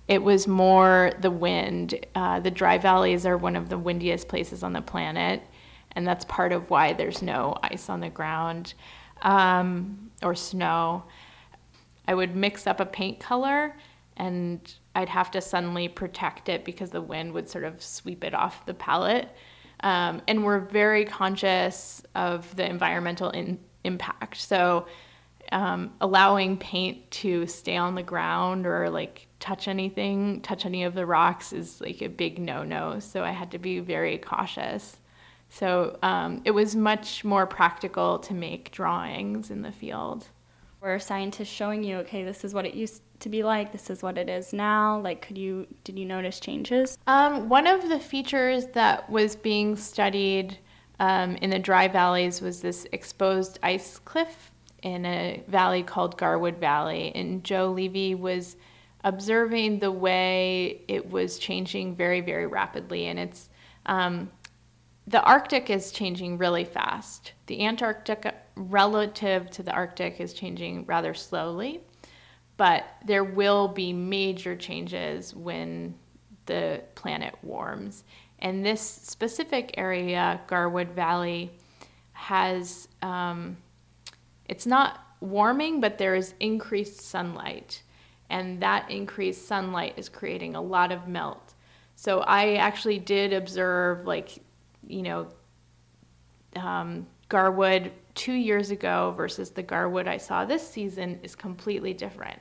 [0.08, 2.06] it was more the wind.
[2.16, 5.42] Uh, the dry valleys are one of the windiest places on the planet,
[5.94, 8.74] and that's part of why there's no ice on the ground
[9.24, 11.04] um, or snow.
[12.08, 13.76] I would mix up a paint color
[14.18, 18.34] and I'd have to suddenly protect it because the wind would sort of sweep it
[18.34, 19.30] off the palette.
[19.80, 24.38] Um, and we're very conscious of the environmental in, impact.
[24.38, 24.86] So
[25.52, 30.94] um, allowing paint to stay on the ground or like touch anything, touch any of
[30.94, 33.00] the rocks is like a big no no.
[33.00, 34.98] So I had to be very cautious.
[35.54, 40.26] So um, it was much more practical to make drawings in the field.
[40.82, 44.02] Were scientists showing you, okay, this is what it used to be like, this is
[44.02, 45.00] what it is now?
[45.02, 46.98] Like, could you, did you notice changes?
[47.06, 50.58] Um, one of the features that was being studied
[51.00, 54.50] um, in the dry valleys was this exposed ice cliff
[54.82, 57.12] in a valley called Garwood Valley.
[57.14, 58.56] And Joe Levy was
[59.04, 63.06] observing the way it was changing very, very rapidly.
[63.06, 63.50] And it's,
[63.86, 64.32] um,
[65.08, 67.34] the Arctic is changing really fast.
[67.48, 71.82] The Antarctic, relative to the Arctic, is changing rather slowly,
[72.56, 75.96] but there will be major changes when
[76.46, 78.04] the planet warms.
[78.40, 81.52] And this specific area, Garwood Valley,
[82.12, 83.58] has um,
[84.48, 87.82] it's not warming, but there is increased sunlight,
[88.30, 91.54] and that increased sunlight is creating a lot of melt.
[91.96, 94.40] So I actually did observe like
[94.88, 95.28] you know,
[96.56, 102.40] um, Garwood two years ago versus the Garwood I saw this season is completely different.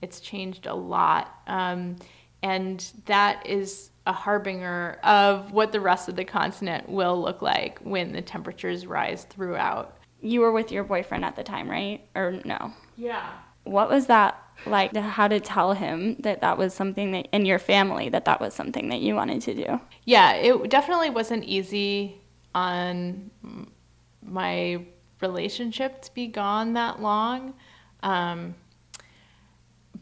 [0.00, 1.40] It's changed a lot.
[1.46, 1.96] Um,
[2.42, 7.80] and that is a harbinger of what the rest of the continent will look like
[7.80, 9.98] when the temperatures rise throughout.
[10.20, 12.00] You were with your boyfriend at the time, right?
[12.14, 12.72] Or no?
[12.96, 13.28] Yeah.
[13.64, 14.94] What was that like?
[14.96, 18.54] How to tell him that that was something that, in your family, that that was
[18.54, 19.80] something that you wanted to do?
[20.04, 22.20] Yeah, it definitely wasn't easy
[22.54, 23.30] on
[24.22, 24.84] my
[25.20, 27.54] relationship to be gone that long.
[28.02, 28.54] Um,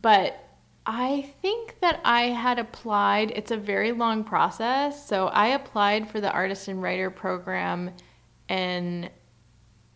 [0.03, 0.43] but
[0.85, 5.07] I think that I had applied, it's a very long process.
[5.09, 7.91] So I applied for the artist and writer program
[8.49, 9.11] in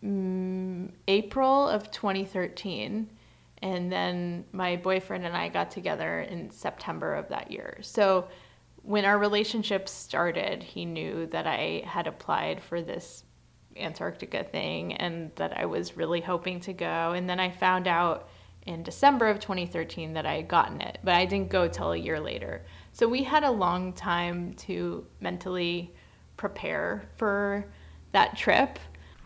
[0.03, 3.09] mm, April of 2013.
[3.63, 7.79] And then my boyfriend and I got together in September of that year.
[7.83, 8.29] So
[8.83, 13.25] when our relationship started, he knew that I had applied for this
[13.77, 17.13] Antarctica thing and that I was really hoping to go.
[17.13, 18.29] And then I found out
[18.67, 21.97] in December of 2013 that I had gotten it, but I didn't go till a
[21.97, 22.65] year later.
[22.93, 25.95] So we had a long time to mentally
[26.37, 27.67] prepare for
[28.13, 28.79] that trip.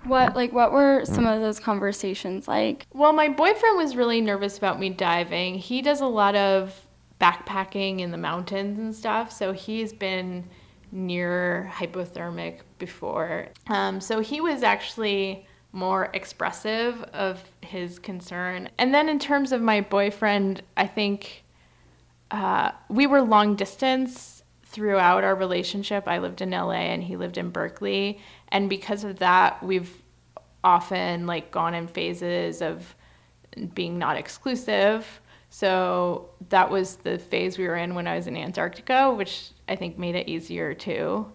[0.05, 2.87] What like what were some of those conversations like?
[2.93, 5.57] Well, my boyfriend was really nervous about me diving.
[5.57, 6.79] He does a lot of
[7.21, 10.45] backpacking in the mountains and stuff, so he's been
[10.93, 13.49] near hypothermic before.
[13.69, 18.69] Um, so he was actually more expressive of his concern.
[18.79, 21.45] And then in terms of my boyfriend, I think
[22.31, 26.07] uh, we were long distance throughout our relationship.
[26.07, 28.21] I lived in LA and he lived in Berkeley,
[28.55, 29.93] and because of that, we've
[30.63, 32.95] often like gone in phases of
[33.75, 35.21] being not exclusive.
[35.51, 39.75] So that was the phase we were in when I was in Antarctica, which I
[39.75, 41.31] think made it easier too.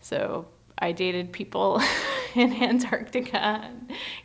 [0.00, 0.46] So
[0.78, 1.82] I dated people
[2.34, 3.70] in Antarctica.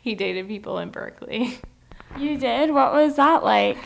[0.00, 1.58] He dated people in Berkeley.
[2.18, 2.70] You did?
[2.72, 3.78] What was that like?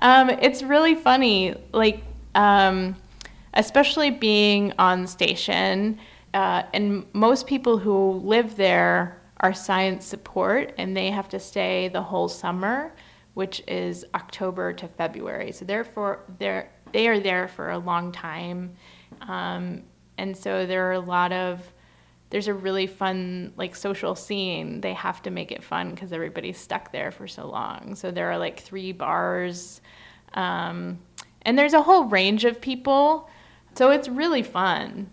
[0.00, 2.02] Um, it's really funny, like,
[2.34, 2.94] um,
[3.54, 5.98] especially being on station.
[6.32, 11.88] Uh, and most people who live there are science support, and they have to stay
[11.88, 12.92] the whole summer,
[13.34, 15.50] which is October to February.
[15.52, 18.74] So therefore, they're they are there for a long time,
[19.22, 19.82] um,
[20.18, 21.72] and so there are a lot of
[22.30, 24.80] there's a really fun like social scene.
[24.80, 27.96] They have to make it fun because everybody's stuck there for so long.
[27.96, 29.80] So there are like three bars,
[30.34, 30.98] um,
[31.42, 33.28] and there's a whole range of people.
[33.74, 35.10] So it's really fun.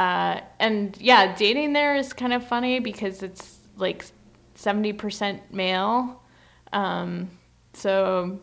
[0.00, 4.02] Uh, and yeah, dating there is kind of funny because it's like
[4.56, 6.22] 70% male.
[6.72, 7.28] Um,
[7.74, 8.40] so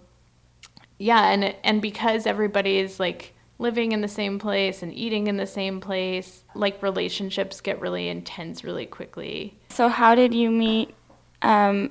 [1.00, 5.38] yeah, and and because everybody is like living in the same place and eating in
[5.38, 9.58] the same place, like relationships get really intense really quickly.
[9.70, 10.94] So how did you meet
[11.42, 11.90] um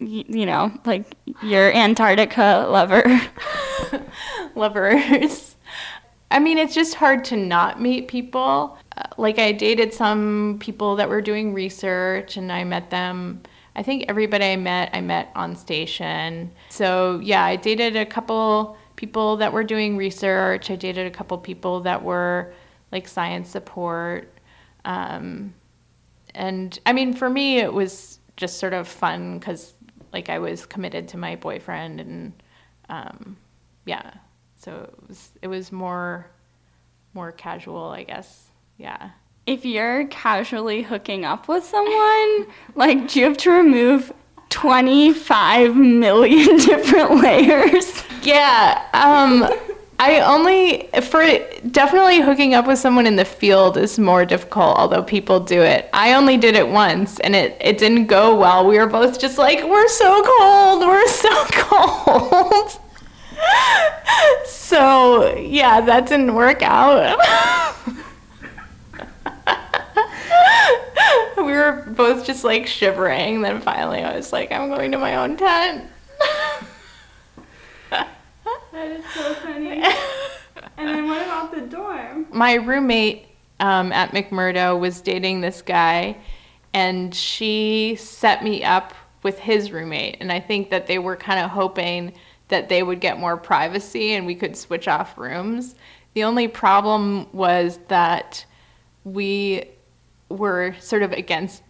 [0.00, 3.04] y- you know, like your Antarctica lover?
[4.54, 5.53] Lovers.
[6.34, 8.76] I mean, it's just hard to not meet people.
[8.96, 13.40] Uh, like, I dated some people that were doing research, and I met them.
[13.76, 16.50] I think everybody I met, I met on station.
[16.70, 20.72] So, yeah, I dated a couple people that were doing research.
[20.72, 22.52] I dated a couple people that were
[22.90, 24.36] like science support.
[24.84, 25.54] Um,
[26.34, 29.74] and I mean, for me, it was just sort of fun because
[30.12, 32.32] like I was committed to my boyfriend, and
[32.88, 33.36] um,
[33.84, 34.14] yeah,
[34.64, 36.26] so it was it was more
[37.12, 38.48] more casual, I guess.
[38.78, 39.10] Yeah.
[39.46, 44.12] If you're casually hooking up with someone, like, do you have to remove
[44.48, 48.02] 25 million different layers?
[48.22, 48.88] Yeah.
[48.94, 49.48] Um,
[49.98, 51.22] I only for
[51.70, 55.88] definitely hooking up with someone in the field is more difficult, although people do it.
[55.92, 58.66] I only did it once and it, it didn't go well.
[58.66, 62.80] We were both just like, we're so cold, we're so cold.
[64.46, 67.18] So yeah, that didn't work out.
[71.36, 73.42] we were both just like shivering.
[73.42, 75.90] Then finally I was like, I'm going to my own tent.
[78.74, 79.84] That is so funny.
[80.76, 82.26] and then what about the dorm?
[82.32, 83.28] My roommate
[83.60, 86.16] um, at McMurdo was dating this guy,
[86.72, 88.92] and she set me up
[89.22, 90.16] with his roommate.
[90.20, 92.14] And I think that they were kind of hoping
[92.48, 95.74] that they would get more privacy and we could switch off rooms.
[96.14, 98.44] The only problem was that
[99.04, 99.64] we
[100.28, 101.62] were sort of against,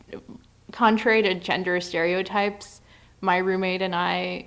[0.72, 2.81] contrary to gender stereotypes,
[3.20, 4.47] my roommate and I,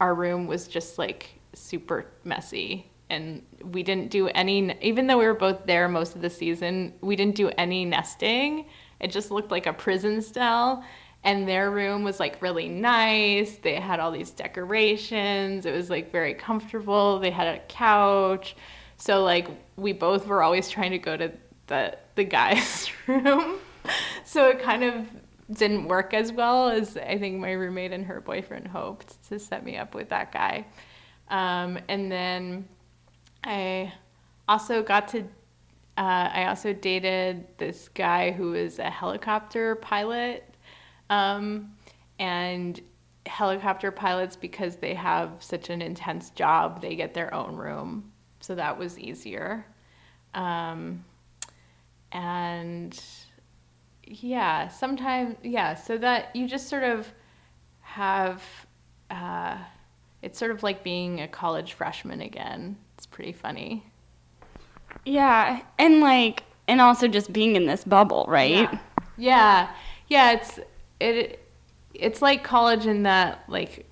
[0.00, 5.26] our room was just like super messy and we didn't do any even though we
[5.26, 8.66] were both there most of the season we didn't do any nesting
[9.00, 10.84] it just looked like a prison cell
[11.24, 13.56] and their room was like really nice.
[13.56, 15.66] They had all these decorations.
[15.66, 17.18] It was like very comfortable.
[17.18, 18.56] They had a couch.
[18.96, 21.32] So like we both were always trying to go to
[21.66, 23.58] the the guy's room.
[24.24, 25.06] So it kind of
[25.52, 29.64] didn't work as well as i think my roommate and her boyfriend hoped to set
[29.64, 30.66] me up with that guy.
[31.28, 32.68] Um, and then
[33.44, 33.92] I
[34.48, 40.55] also got to, uh, I also dated this guy who was a helicopter pilot.
[41.10, 41.72] Um,
[42.18, 42.80] and
[43.26, 48.12] helicopter pilots, because they have such an intense job, they get their own room.
[48.40, 49.66] So that was easier.
[50.34, 51.04] Um,
[52.12, 52.98] and
[54.04, 57.12] yeah, sometimes, yeah, so that you just sort of
[57.80, 58.42] have.
[59.10, 59.58] Uh,
[60.22, 62.76] it's sort of like being a college freshman again.
[62.96, 63.84] It's pretty funny.
[65.04, 68.50] Yeah, and like and also just being in this bubble, right?
[68.50, 68.78] Yeah.
[69.16, 69.70] Yeah.
[70.08, 70.60] Yeah, it's
[71.00, 71.42] it
[71.94, 73.86] it's like college in that like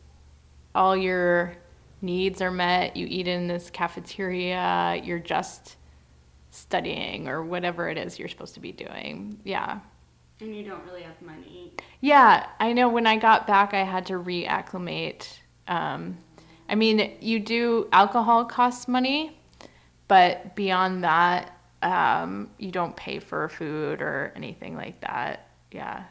[0.74, 1.56] all your
[2.02, 2.96] needs are met.
[2.96, 5.76] You eat in this cafeteria, you're just
[6.50, 9.38] studying or whatever it is you're supposed to be doing.
[9.44, 9.80] Yeah.
[10.40, 11.72] And you don't really have money.
[12.00, 15.26] Yeah, I know when I got back I had to reacclimate
[15.66, 16.18] um,
[16.68, 19.38] I mean, you do, alcohol costs money,
[20.08, 25.48] but beyond that, um, you don't pay for food or anything like that.
[25.70, 26.04] Yeah.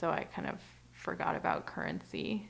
[0.00, 0.58] So I kind of
[0.92, 2.48] forgot about currency.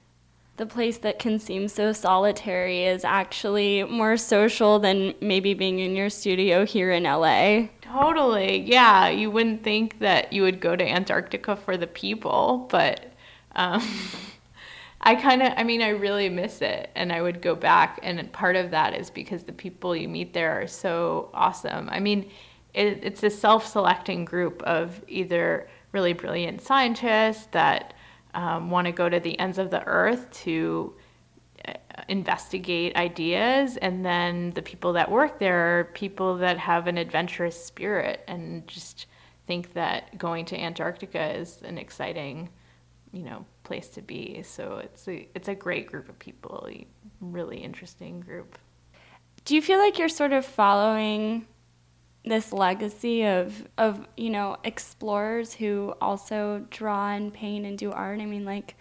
[0.57, 5.97] The place that can seem so solitary is actually more social than maybe being in
[5.97, 7.71] your studio here in LA.
[7.81, 8.61] Totally.
[8.61, 9.09] Yeah.
[9.09, 13.13] You wouldn't think that you would go to Antarctica for the people, but.
[13.57, 13.83] Um,
[15.01, 17.99] I kind of, I mean, I really miss it and I would go back.
[18.05, 21.89] And part of that is because the people you meet there are so awesome.
[21.89, 22.31] I mean,
[22.75, 27.95] it, it's a self selecting group of either really brilliant scientists that
[28.34, 30.95] um, want to go to the ends of the earth to
[31.66, 31.72] uh,
[32.09, 37.62] investigate ideas and then the people that work there are people that have an adventurous
[37.62, 39.07] spirit and just
[39.47, 42.49] think that going to antarctica is an exciting
[43.12, 44.43] you know place to be.
[44.43, 46.68] So it's a it's a great group of people,
[47.20, 48.59] really interesting group.
[49.45, 51.47] Do you feel like you're sort of following
[52.25, 58.21] this legacy of of you know explorers who also draw and paint and do art?
[58.21, 58.77] I mean, like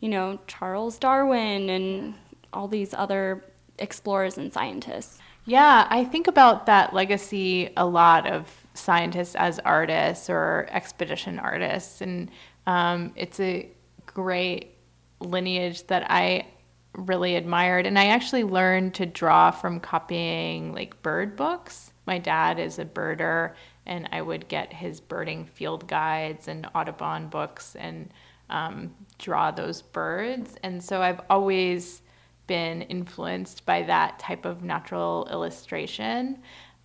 [0.00, 2.14] you know Charles Darwin and
[2.52, 3.44] all these other
[3.78, 5.18] explorers and scientists.
[5.44, 12.00] Yeah, I think about that legacy a lot of scientists as artists or expedition artists,
[12.00, 12.30] and
[12.66, 13.68] um, it's a
[14.06, 14.76] great
[15.20, 16.46] lineage that I
[16.94, 17.86] really admired.
[17.86, 21.91] And I actually learned to draw from copying like bird books.
[22.06, 23.52] My dad is a birder,
[23.86, 28.12] and I would get his birding field guides and Audubon books and
[28.50, 30.56] um, draw those birds.
[30.62, 32.02] And so I've always
[32.46, 36.38] been influenced by that type of natural illustration.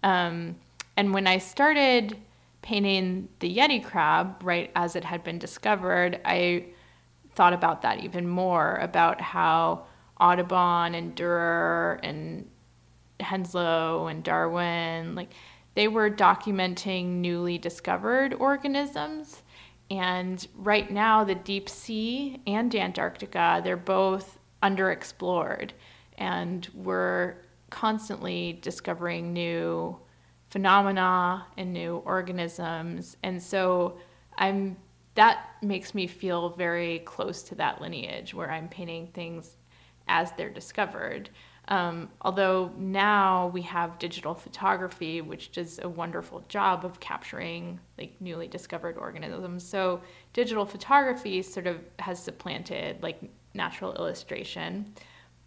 [0.04, 0.56] Um,
[0.96, 2.18] and when I started
[2.62, 6.66] painting the Yeti crab, right as it had been discovered, I
[7.36, 9.86] thought about that even more about how
[10.20, 12.50] Audubon and Durer and
[13.20, 15.34] Henslow and Darwin, like
[15.76, 19.44] they were documenting newly discovered organisms.
[19.90, 25.72] And right now, the deep sea and Antarctica, they're both underexplored.
[26.18, 27.36] And we're
[27.70, 29.98] constantly discovering new
[30.50, 33.18] phenomena and new organisms.
[33.24, 33.98] And so
[34.38, 34.78] I'm
[35.18, 39.58] that makes me feel very close to that lineage where I'm painting things
[40.08, 41.32] as they're discovered.
[41.70, 48.16] Um, although now we have digital photography, which does a wonderful job of capturing like
[48.22, 49.68] newly discovered organisms.
[49.68, 50.02] So
[50.32, 53.20] digital photography sort of has supplanted like
[53.54, 54.94] natural illustration.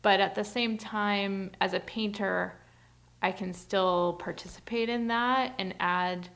[0.02, 2.54] But at the same time, as a painter,
[3.22, 6.28] I can still participate in that and add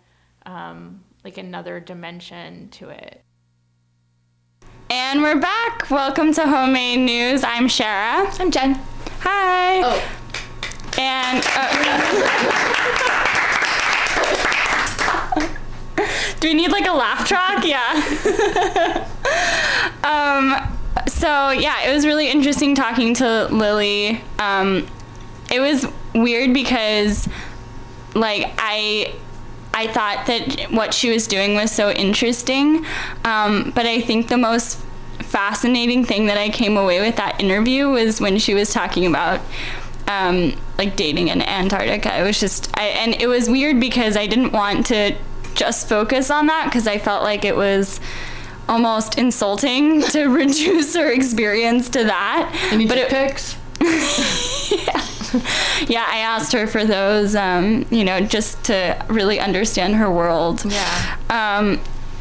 [0.47, 3.22] um, like another dimension to it.
[4.91, 5.91] And we're back.
[5.91, 7.43] Welcome to Homemade News.
[7.43, 8.39] I'm Shara.
[8.39, 8.78] I'm Jen.
[9.27, 9.81] Hi.
[9.83, 9.99] Oh.
[10.99, 11.70] And uh,
[16.41, 17.64] do we need like a laugh track?
[17.64, 19.09] Yeah.
[20.05, 20.55] um,
[21.09, 24.20] so yeah, it was really interesting talking to Lily.
[24.39, 24.87] Um,
[25.51, 27.27] it was weird because
[28.14, 29.14] like I
[29.72, 32.85] I thought that what she was doing was so interesting.
[33.25, 34.84] Um, but I think the most
[35.23, 39.41] fascinating thing that I came away with that interview was when she was talking about
[40.09, 42.19] um, like dating in Antarctica.
[42.19, 45.17] It was just, I, and it was weird because I didn't want to
[45.55, 48.01] just focus on that because I felt like it was
[48.69, 52.69] almost insulting to reduce her experience to that.
[52.73, 53.57] Any but it, pics?
[53.81, 55.07] yeah.
[55.89, 60.65] yeah, I asked her for those, um, you know, just to really understand her world.
[60.65, 61.17] Yeah.
[61.31, 61.81] Um,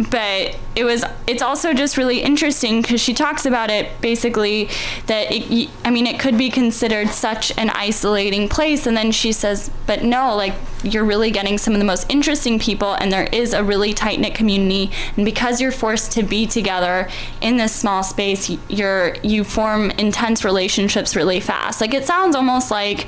[0.10, 4.68] but it was it's also just really interesting because she talks about it basically
[5.06, 9.32] that it, i mean it could be considered such an isolating place and then she
[9.32, 13.28] says but no like you're really getting some of the most interesting people and there
[13.32, 17.08] is a really tight knit community and because you're forced to be together
[17.42, 21.82] in this small space you're you form intense relationships really fast.
[21.82, 23.08] Like it sounds almost like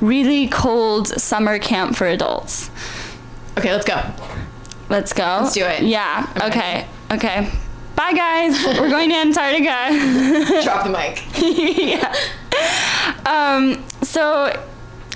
[0.00, 2.70] really cold summer camp for adults.
[3.58, 4.00] Okay let's go
[4.90, 5.38] Let's go.
[5.42, 5.84] Let's do it.
[5.84, 6.26] Yeah.
[6.34, 6.86] I'm okay.
[7.08, 7.26] Ready.
[7.26, 7.50] Okay.
[7.94, 8.60] Bye, guys.
[8.64, 10.62] We're going to Antarctica.
[10.64, 11.22] Drop the mic.
[11.38, 12.12] yeah.
[13.24, 14.52] Um, so,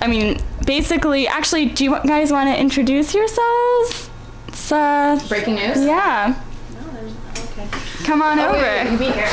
[0.01, 4.11] I mean, basically, actually, do you guys want to introduce yourselves?
[4.47, 5.85] It's uh, breaking news.
[5.85, 6.41] Yeah.
[6.75, 7.13] No, there's
[7.51, 7.69] okay.
[8.05, 8.59] Come on oh, over.
[8.59, 9.29] Wait, wait, you be here.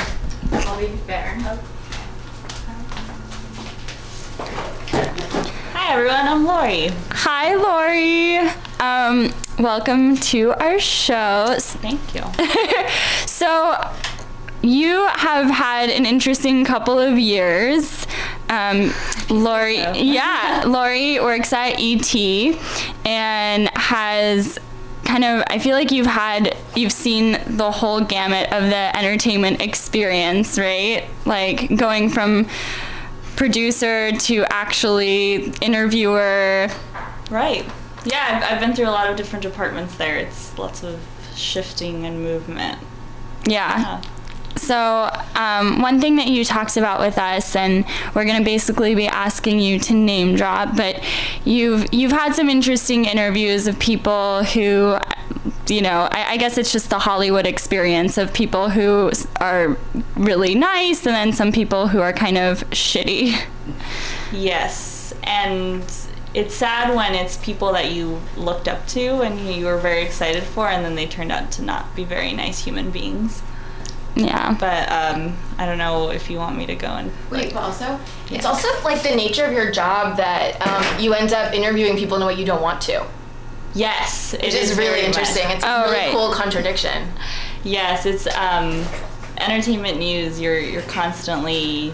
[0.54, 1.38] I'll be there.
[5.74, 6.90] Hi everyone, I'm Lori.
[7.12, 8.38] Hi Lori.
[8.80, 9.32] Um,
[9.62, 11.56] welcome to our show.
[11.60, 12.24] Thank you.
[13.28, 13.76] so,
[14.62, 18.06] you have had an interesting couple of years.
[18.50, 18.94] Um,
[19.30, 22.16] Lori, yeah, Lori works at ET
[23.06, 24.60] and has
[25.06, 29.62] kind of I feel like you've had you've seen the whole gamut of the entertainment
[29.62, 31.06] experience, right?
[31.26, 32.48] Like going from
[33.36, 36.70] producer to actually interviewer.
[37.30, 37.66] Right.
[38.06, 40.18] Yeah, I've, I've been through a lot of different departments there.
[40.18, 41.00] It's lots of
[41.36, 42.80] shifting and movement.
[43.46, 43.80] Yeah.
[43.80, 44.02] yeah.
[44.56, 48.96] So, um, one thing that you talked about with us, and we're going to basically
[48.96, 51.02] be asking you to name drop, but
[51.46, 54.98] you've you've had some interesting interviews of people who,
[55.68, 59.78] you know, I, I guess it's just the Hollywood experience of people who are
[60.16, 63.42] really nice, and then some people who are kind of shitty.
[64.34, 65.84] Yes, and
[66.34, 70.44] it's sad when it's people that you looked up to and you were very excited
[70.44, 73.42] for, and then they turned out to not be very nice human beings.
[74.16, 74.56] Yeah.
[74.60, 77.12] But um, I don't know if you want me to go and.
[77.30, 78.00] Wait, but also, yeah.
[78.38, 82.18] it's also like the nature of your job that um, you end up interviewing people
[82.18, 83.06] in a way you don't want to.
[83.74, 85.46] Yes, it is, is really interesting.
[85.46, 85.56] Much.
[85.56, 86.12] It's a oh, really right.
[86.12, 87.10] cool contradiction.
[87.64, 88.86] Yes, it's um,
[89.38, 90.42] entertainment news.
[90.42, 91.94] You're you're constantly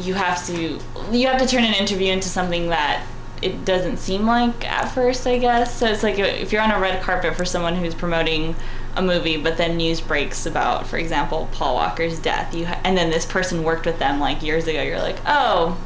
[0.00, 0.80] you have to
[1.12, 3.06] you have to turn an interview into something that
[3.42, 5.76] it doesn't seem like at first, I guess.
[5.78, 8.54] So it's like if you're on a red carpet for someone who's promoting
[8.96, 12.96] a movie, but then news breaks about, for example, Paul Walker's death, you ha- and
[12.96, 14.82] then this person worked with them like years ago.
[14.82, 15.78] You're like, oh,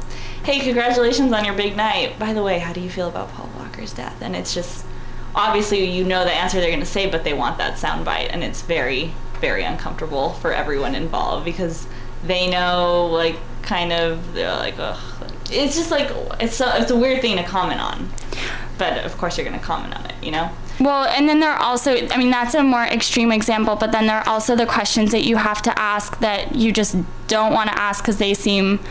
[0.43, 2.19] hey, congratulations on your big night.
[2.19, 4.21] By the way, how do you feel about Paul Walker's death?
[4.21, 4.85] And it's just
[5.33, 8.43] obviously you know the answer they're going to say, but they want that soundbite, and
[8.43, 11.87] it's very, very uncomfortable for everyone involved because
[12.23, 15.14] they know like kind of they're like ugh.
[15.51, 18.09] It's just like it's a, it's a weird thing to comment on.
[18.77, 20.49] but of course you're going to comment on it, you know?
[20.79, 24.07] Well, and then there are also, I mean, that's a more extreme example, but then
[24.07, 27.69] there are also the questions that you have to ask that you just don't want
[27.69, 28.81] to ask because they seem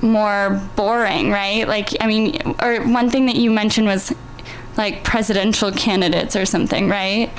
[0.00, 1.68] more boring, right?
[1.68, 4.14] Like, I mean, or one thing that you mentioned was
[4.78, 7.30] like presidential candidates or something, right?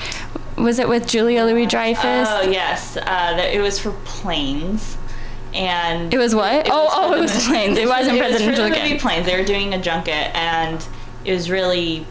[0.56, 2.28] Was it with Julia Louis Dreyfus?
[2.30, 2.96] Oh, yes.
[2.96, 4.96] Uh, that, it was for planes.
[5.54, 6.68] And It was what?
[6.70, 7.76] Oh, oh, it was planes.
[7.78, 8.98] It wasn't was for presidential again.
[8.98, 9.26] planes.
[9.26, 10.84] They were doing a junket, and
[11.24, 12.06] it was really,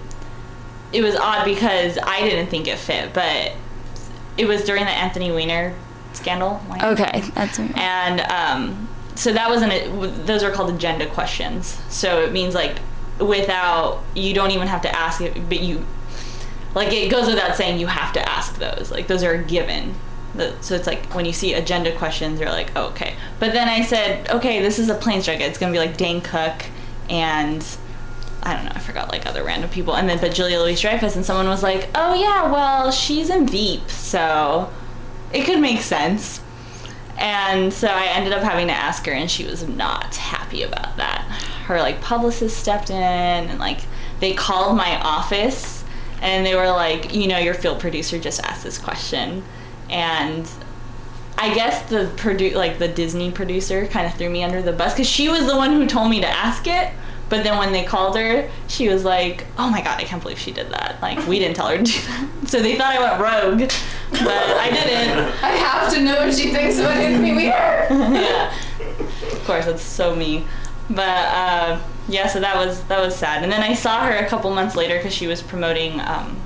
[0.94, 3.54] it was odd because I didn't think it fit, but
[4.38, 5.74] it was during the Anthony Weiner
[6.14, 6.62] scandal.
[6.70, 7.76] like- Okay, that's right.
[7.78, 10.26] and um, so that wasn't it.
[10.28, 11.80] Those are called agenda questions.
[11.90, 12.78] So it means like
[13.20, 15.86] without you don't even have to ask it, but you
[16.76, 18.92] like it goes without saying you have to ask those.
[18.92, 19.96] Like those are a given.
[20.62, 23.16] So it's like when you see agenda questions, you're like, oh, okay.
[23.40, 25.44] But then I said, okay, this is a planes jacket.
[25.44, 26.66] It's gonna be like Dane Cook
[27.10, 27.66] and
[28.44, 29.96] I don't know, I forgot like other random people.
[29.96, 33.48] And then but Julia Louis Dreyfus and someone was like, oh yeah, well she's in
[33.48, 34.72] Veep, so
[35.34, 36.42] it could make sense.
[37.18, 40.98] And so I ended up having to ask her, and she was not happy about
[40.98, 41.22] that.
[41.66, 43.82] Her like publicist stepped in, and like
[44.20, 45.84] they called my office,
[46.22, 49.44] and they were like, you know, your field producer just asked this question,
[49.92, 50.50] and
[51.38, 54.94] I guess the produ- like the Disney producer kind of threw me under the bus
[54.94, 56.94] because she was the one who told me to ask it.
[57.30, 60.38] But then when they called her, she was like, "Oh my god, I can't believe
[60.38, 61.02] she did that!
[61.02, 63.70] Like we didn't tell her to do that." So they thought I went rogue,
[64.12, 65.20] but I didn't.
[65.44, 67.88] I have to know what she thinks about Anthony Weiner.
[68.20, 68.54] yeah,
[69.32, 70.46] of course, that's so me.
[70.90, 71.80] But uh,
[72.10, 73.44] yeah, so that was that was sad.
[73.44, 76.38] And then I saw her a couple months later because she was promoting um,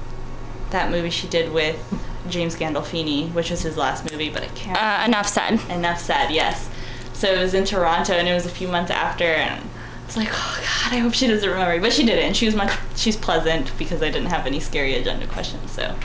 [0.70, 1.82] that movie she did with
[2.30, 4.30] James Gandolfini, which was his last movie.
[4.30, 4.78] But I can't.
[4.78, 5.60] Uh, enough said.
[5.70, 6.30] Enough said.
[6.32, 6.70] Yes.
[7.14, 9.64] So it was in Toronto, and it was a few months after, and
[10.06, 11.80] it's like, oh God, I hope she doesn't remember.
[11.80, 12.36] But she didn't.
[12.36, 12.78] She was much.
[12.96, 15.72] She's pleasant because I didn't have any scary agenda questions.
[15.72, 15.96] So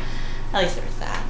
[0.52, 1.24] at least there was that.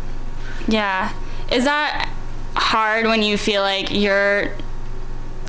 [0.68, 1.12] Yeah.
[1.50, 2.10] Is that
[2.54, 4.52] hard when you feel like you're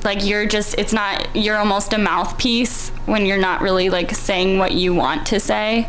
[0.04, 4.58] like you're just it's not you're almost a mouthpiece when you're not really like saying
[4.58, 5.88] what you want to say?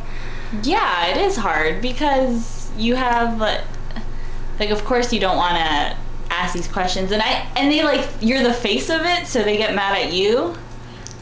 [0.61, 3.39] Yeah, it is hard because you have
[4.59, 5.97] like, of course you don't want to
[6.29, 9.57] ask these questions and I and they like you're the face of it so they
[9.57, 10.55] get mad at you.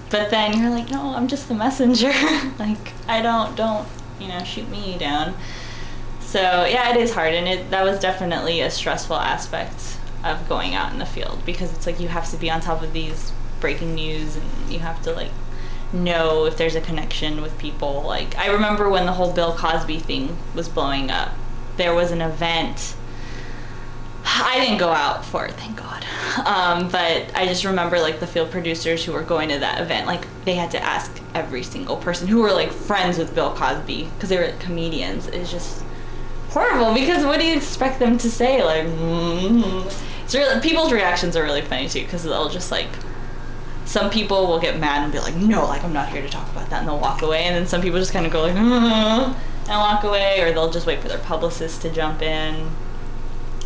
[0.10, 2.12] But then you're like, "No, I'm just the messenger."
[2.60, 3.88] like I don't don't,
[4.20, 5.36] you know, shoot me down.
[6.32, 10.76] So, yeah, it is hard and it that was definitely a stressful aspect of going
[10.76, 13.34] out in the field because it's like you have to be on top of these
[13.60, 15.32] breaking news and you have to like
[15.92, 18.04] know if there's a connection with people.
[18.04, 21.32] Like I remember when the whole Bill Cosby thing was blowing up.
[21.78, 22.96] There was an event.
[24.24, 26.06] I didn't go out for it, thank God.
[26.46, 30.08] Um, but I just remember like the field producers who were going to that event,
[30.08, 34.10] like they had to ask every single person who were like friends with Bill Cosby
[34.16, 35.28] because they were comedians.
[35.28, 35.84] It's just
[36.50, 38.64] horrible because what do you expect them to say?
[38.64, 39.92] Like, mm
[40.24, 42.88] it's really people's reactions are really funny too because they'll just like
[43.84, 46.50] some people will get mad and be like, no, like I'm not here to talk
[46.52, 47.44] about that, and they'll walk away.
[47.44, 49.36] And then some people just kind of go like, "Mm,"
[49.70, 52.72] and walk away, or they'll just wait for their publicist to jump in.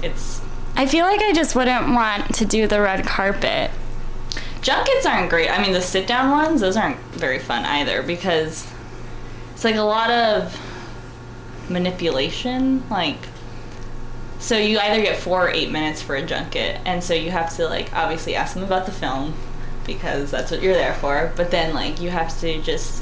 [0.03, 0.41] It's
[0.77, 3.71] I feel like I just wouldn't want to do the red carpet.
[4.61, 5.49] junkets aren't great.
[5.49, 8.69] I mean, the sit down ones, those aren't very fun either because
[9.53, 10.59] it's like a lot of
[11.69, 12.83] manipulation.
[12.89, 13.17] Like,
[14.39, 17.55] so you either get four or eight minutes for a junket, and so you have
[17.55, 19.33] to like obviously ask them about the film
[19.85, 21.31] because that's what you're there for.
[21.37, 23.01] But then like you have to just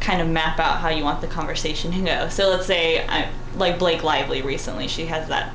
[0.00, 2.28] kind of map out how you want the conversation to go.
[2.28, 5.52] So let's say I like Blake Lively recently, she has that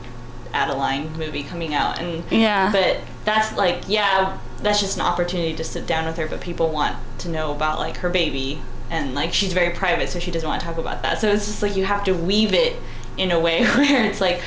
[0.54, 2.72] Adaline movie coming out, and Yeah.
[2.72, 6.28] but that's like yeah, that's just an opportunity to sit down with her.
[6.28, 10.20] But people want to know about like her baby, and like she's very private, so
[10.20, 11.20] she doesn't want to talk about that.
[11.20, 12.78] So it's just like you have to weave it
[13.18, 14.42] in a way where it's like,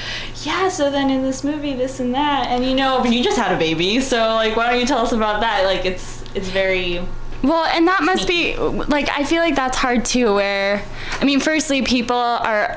[0.44, 3.38] yeah, so then in this movie, this and that, and you know, but you just
[3.38, 5.64] had a baby, so like, why don't you tell us about that?
[5.64, 7.02] Like, it's it's very
[7.42, 10.34] Well, and that must be like I feel like that's hard too.
[10.34, 10.82] Where
[11.20, 12.76] I mean, firstly, people are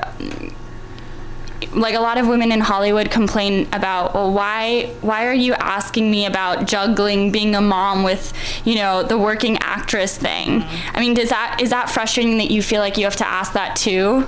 [1.74, 6.10] like a lot of women in Hollywood complain about, well, why why are you asking
[6.10, 8.32] me about juggling being a mom with
[8.64, 10.62] you know the working actress thing?
[10.92, 13.52] I mean, does that is that frustrating that you feel like you have to ask
[13.54, 14.26] that too?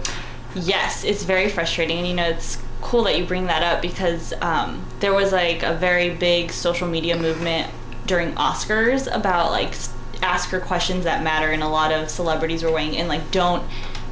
[0.54, 4.34] Yes, it's very frustrating, and you know it's cool that you bring that up because
[4.40, 7.70] um, there was like a very big social media movement
[8.06, 9.74] during Oscars about like
[10.24, 13.62] ask her questions that matter, and a lot of celebrities were weighing in like don't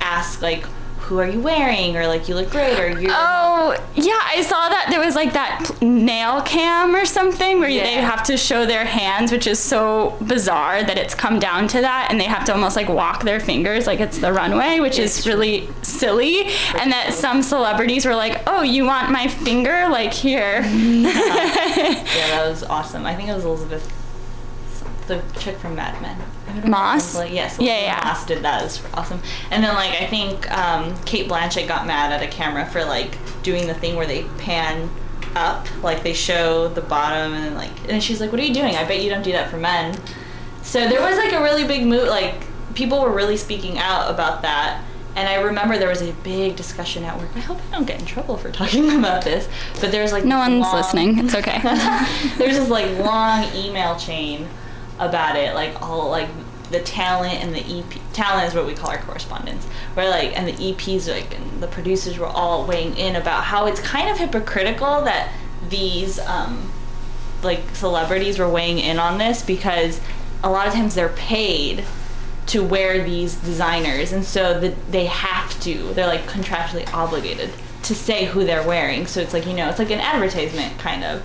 [0.01, 0.65] ask like
[1.03, 4.69] who are you wearing or like you look great or you're Oh, yeah, I saw
[4.69, 8.85] that there was like that nail cam or something where they have to show their
[8.85, 12.53] hands, which is so bizarre that it's come down to that and they have to
[12.53, 16.45] almost like walk their fingers like it's the runway, which is really silly.
[16.79, 19.89] And that some celebrities were like, oh, you want my finger?
[19.91, 20.63] Like here.
[20.63, 21.13] yeah,
[22.05, 23.05] that was awesome.
[23.07, 23.93] I think it was Elizabeth,
[25.17, 26.71] the chick from Mad Men.
[26.71, 27.15] Moss?
[27.15, 28.01] Like, yes, Yeah, yeah.
[28.05, 28.61] Moss did that.
[28.61, 29.21] It was awesome.
[29.51, 33.17] And then like I think um, Cate Blanchett got mad at a camera for like
[33.43, 34.91] doing the thing where they pan
[35.35, 38.53] up, like they show the bottom, and then like, and she's like, "What are you
[38.55, 38.75] doing?
[38.77, 39.99] I bet you don't do that for men."
[40.63, 42.09] So there was like a really big move.
[42.09, 42.35] Like
[42.75, 44.83] people were really speaking out about that.
[45.15, 47.29] And I remember there was a big discussion at work.
[47.35, 49.49] I hope I don't get in trouble for talking about this,
[49.81, 51.19] but there's like No one's long- listening.
[51.19, 51.61] It's okay.
[52.39, 54.49] there's this like long email chain
[54.99, 56.29] about it, like all like
[56.71, 58.13] the talent and the EP.
[58.13, 61.69] Talent is what we call our correspondents, where like and the EPs like and the
[61.69, 65.33] producers were all weighing in about how it's kind of hypocritical that
[65.69, 66.73] these um,
[67.43, 70.01] like celebrities were weighing in on this because
[70.43, 71.85] a lot of times they're paid
[72.47, 77.51] to wear these designers and so that they have to they're like contractually obligated
[77.83, 81.05] to say who they're wearing so it's like you know it's like an advertisement kind
[81.05, 81.23] of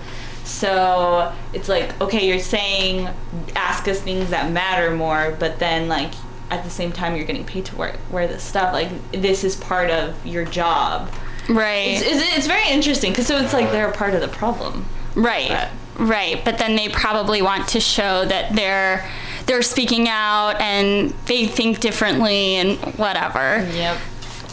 [0.48, 3.08] so it's like okay you're saying
[3.54, 6.12] ask us things that matter more but then like
[6.50, 9.54] at the same time you're getting paid to wear, wear this stuff like this is
[9.56, 11.10] part of your job
[11.48, 11.88] Right.
[11.88, 14.86] it's, it's, it's very interesting because so it's like they're a part of the problem
[15.14, 15.68] Right.
[15.98, 16.44] Right.
[16.44, 19.04] But then they probably want to show that they're
[19.46, 23.66] they're speaking out and they think differently and whatever.
[23.72, 23.98] Yep.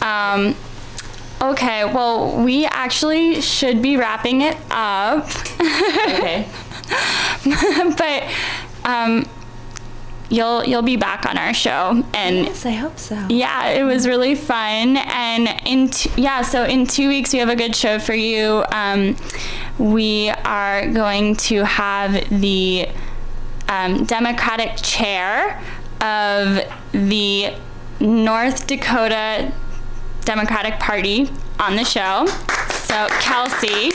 [0.02, 0.56] Um
[1.40, 5.26] okay, well we actually should be wrapping it up.
[5.60, 6.48] okay.
[7.98, 8.22] but
[8.84, 9.28] um
[10.28, 14.06] you'll you'll be back on our show and yes i hope so yeah it was
[14.08, 17.98] really fun and in t- yeah so in two weeks we have a good show
[17.98, 19.16] for you um,
[19.78, 22.88] we are going to have the
[23.68, 25.62] um, democratic chair
[26.00, 26.60] of
[26.92, 27.54] the
[28.00, 29.52] north dakota
[30.26, 32.26] democratic party on the show
[32.70, 33.90] so kelsey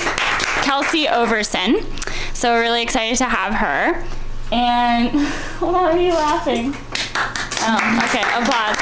[0.63, 1.85] kelsey oversen
[2.35, 4.03] so we're really excited to have her
[4.51, 5.11] and
[5.59, 6.75] why are you laughing?
[7.63, 8.77] Oh, okay, applause.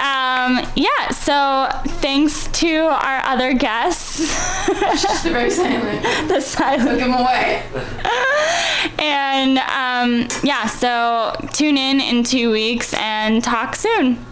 [0.00, 1.68] Um, yeah, so
[2.00, 4.18] thanks to our other guests.
[4.66, 6.02] Just very silent.
[6.28, 6.88] the silent.
[6.88, 7.64] Took him away.
[8.98, 14.24] and um, yeah, so tune in in two weeks and talk soon.